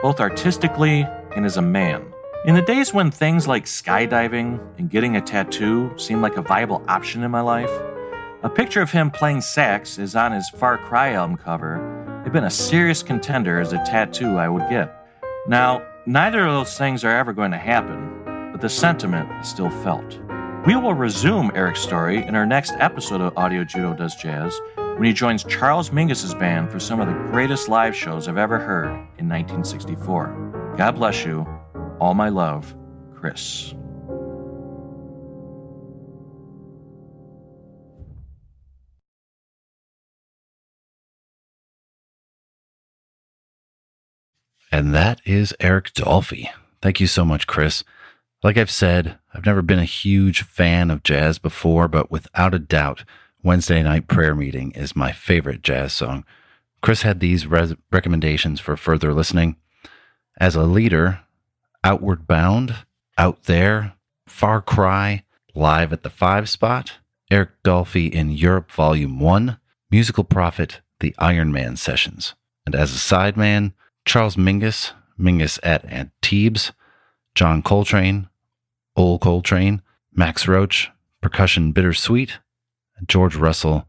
both 0.00 0.20
artistically 0.20 1.04
and 1.34 1.44
as 1.44 1.56
a 1.56 1.62
man. 1.62 2.06
In 2.44 2.54
the 2.54 2.62
days 2.62 2.94
when 2.94 3.10
things 3.10 3.48
like 3.48 3.64
skydiving 3.64 4.60
and 4.78 4.88
getting 4.88 5.16
a 5.16 5.20
tattoo 5.20 5.92
seemed 5.98 6.22
like 6.22 6.36
a 6.36 6.42
viable 6.42 6.84
option 6.86 7.24
in 7.24 7.32
my 7.32 7.40
life, 7.40 7.72
a 8.44 8.48
picture 8.48 8.80
of 8.80 8.92
him 8.92 9.10
playing 9.10 9.40
sax 9.40 9.98
is 9.98 10.14
on 10.14 10.30
his 10.30 10.48
Far 10.50 10.78
Cry 10.78 11.14
album 11.14 11.36
cover 11.36 12.03
had 12.24 12.32
been 12.32 12.44
a 12.44 12.50
serious 12.50 13.02
contender 13.02 13.60
as 13.60 13.72
a 13.72 13.84
tattoo 13.84 14.38
I 14.38 14.48
would 14.48 14.68
get. 14.70 15.06
Now, 15.46 15.86
neither 16.06 16.46
of 16.46 16.54
those 16.54 16.76
things 16.76 17.04
are 17.04 17.14
ever 17.14 17.34
going 17.34 17.50
to 17.50 17.58
happen, 17.58 18.50
but 18.50 18.62
the 18.62 18.68
sentiment 18.68 19.30
is 19.42 19.48
still 19.48 19.70
felt. 19.70 20.18
We 20.66 20.74
will 20.74 20.94
resume 20.94 21.52
Eric's 21.54 21.82
story 21.82 22.24
in 22.24 22.34
our 22.34 22.46
next 22.46 22.72
episode 22.78 23.20
of 23.20 23.36
Audio 23.36 23.62
Judo 23.62 23.94
Does 23.94 24.16
Jazz 24.16 24.58
when 24.76 25.04
he 25.04 25.12
joins 25.12 25.44
Charles 25.44 25.90
Mingus's 25.90 26.34
band 26.34 26.72
for 26.72 26.80
some 26.80 26.98
of 26.98 27.08
the 27.08 27.30
greatest 27.30 27.68
live 27.68 27.94
shows 27.94 28.26
I've 28.26 28.38
ever 28.38 28.58
heard 28.58 28.88
in 29.18 29.28
1964. 29.28 30.74
God 30.78 30.92
bless 30.92 31.26
you. 31.26 31.46
All 32.00 32.14
my 32.14 32.30
love, 32.30 32.74
Chris. 33.14 33.74
And 44.74 44.92
that 44.92 45.20
is 45.24 45.54
Eric 45.60 45.92
Dolphy. 45.94 46.48
Thank 46.82 46.98
you 46.98 47.06
so 47.06 47.24
much, 47.24 47.46
Chris. 47.46 47.84
Like 48.42 48.56
I've 48.56 48.72
said, 48.72 49.20
I've 49.32 49.46
never 49.46 49.62
been 49.62 49.78
a 49.78 49.84
huge 49.84 50.42
fan 50.42 50.90
of 50.90 51.04
jazz 51.04 51.38
before, 51.38 51.86
but 51.86 52.10
without 52.10 52.54
a 52.54 52.58
doubt, 52.58 53.04
Wednesday 53.40 53.84
Night 53.84 54.08
Prayer 54.08 54.34
Meeting 54.34 54.72
is 54.72 54.96
my 54.96 55.12
favorite 55.12 55.62
jazz 55.62 55.92
song. 55.92 56.24
Chris 56.82 57.02
had 57.02 57.20
these 57.20 57.46
res- 57.46 57.76
recommendations 57.92 58.58
for 58.58 58.76
further 58.76 59.14
listening. 59.14 59.54
As 60.40 60.56
a 60.56 60.64
leader, 60.64 61.20
Outward 61.84 62.26
Bound, 62.26 62.74
Out 63.16 63.44
There, 63.44 63.92
Far 64.26 64.60
Cry, 64.60 65.22
Live 65.54 65.92
at 65.92 66.02
the 66.02 66.10
Five 66.10 66.48
Spot, 66.48 66.94
Eric 67.30 67.50
Dolphy 67.62 68.10
in 68.12 68.32
Europe 68.32 68.72
Volume 68.72 69.20
1, 69.20 69.56
Musical 69.92 70.24
Prophet, 70.24 70.80
The 70.98 71.14
Iron 71.20 71.52
Man 71.52 71.76
Sessions. 71.76 72.34
And 72.66 72.74
as 72.74 72.92
a 72.92 72.98
sideman, 72.98 73.72
Charles 74.04 74.36
Mingus, 74.36 74.92
Mingus 75.18 75.58
at 75.62 75.84
Antibes, 75.86 76.72
John 77.34 77.62
Coltrane, 77.62 78.28
Olé 78.96 79.20
Coltrane, 79.20 79.82
Max 80.12 80.46
Roach, 80.46 80.90
Percussion 81.20 81.72
Bittersweet, 81.72 82.38
George 83.06 83.36
Russell, 83.36 83.88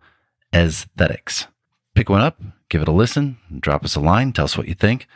Ezz-thetics. 0.54 1.47
Pick 1.93 2.10
one 2.10 2.21
up, 2.21 2.41
give 2.69 2.82
it 2.82 2.88
a 2.88 2.91
listen, 2.91 3.38
drop 3.60 3.84
us 3.84 3.95
a 3.95 3.99
line, 3.99 4.34
tell 4.34 4.45
us 4.45 4.58
what 4.58 4.67
you 4.67 4.73
think. 4.73 5.08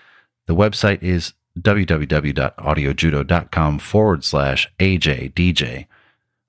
The 0.45 0.55
website 0.55 1.01
is 1.01 1.33
www.audiojudo.com 1.59 3.79
forward 3.79 4.23
slash 4.23 4.71
AJDJ. 4.79 5.87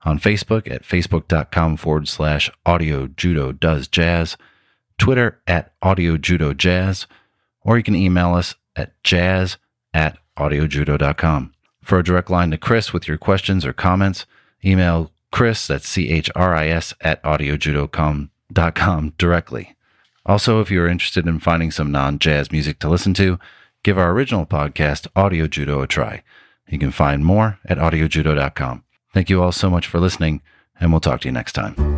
On 0.03 0.19
Facebook 0.19 0.71
at 0.71 0.83
facebook.com 0.83 1.77
forward 1.77 2.07
slash 2.07 2.49
audio 2.65 3.05
judo 3.07 3.51
does 3.51 3.87
jazz. 3.87 4.35
Twitter 4.97 5.39
at 5.47 5.73
audio 5.81 6.17
judo 6.17 6.53
jazz. 6.53 7.07
Or 7.63 7.77
you 7.77 7.83
can 7.83 7.95
email 7.95 8.33
us 8.33 8.55
at 8.75 8.93
jazz 9.03 9.57
at 9.93 10.17
audiojudo.com. 10.37 11.53
For 11.81 11.99
a 11.99 12.03
direct 12.03 12.29
line 12.29 12.51
to 12.51 12.57
Chris 12.57 12.93
with 12.93 13.07
your 13.07 13.17
questions 13.17 13.65
or 13.65 13.73
comments, 13.73 14.25
email 14.63 15.11
Chris, 15.31 15.67
that's 15.67 15.87
C 15.87 16.09
H 16.09 16.29
R 16.35 16.53
I 16.55 16.67
S, 16.67 16.93
at 17.01 17.23
audiojudo.com 17.23 19.13
directly. 19.17 19.75
Also, 20.25 20.61
if 20.61 20.69
you're 20.69 20.87
interested 20.87 21.25
in 21.25 21.39
finding 21.39 21.71
some 21.71 21.91
non 21.91 22.19
jazz 22.19 22.51
music 22.51 22.79
to 22.79 22.89
listen 22.89 23.13
to, 23.15 23.39
give 23.83 23.97
our 23.97 24.11
original 24.11 24.45
podcast, 24.45 25.07
Audio 25.15 25.47
Judo, 25.47 25.81
a 25.81 25.87
try. 25.87 26.23
You 26.67 26.77
can 26.77 26.91
find 26.91 27.25
more 27.25 27.59
at 27.65 27.77
audiojudo.com. 27.77 28.83
Thank 29.13 29.29
you 29.29 29.41
all 29.41 29.51
so 29.51 29.69
much 29.69 29.87
for 29.87 29.99
listening, 29.99 30.41
and 30.79 30.91
we'll 30.91 31.01
talk 31.01 31.21
to 31.21 31.27
you 31.27 31.33
next 31.33 31.53
time. 31.53 31.90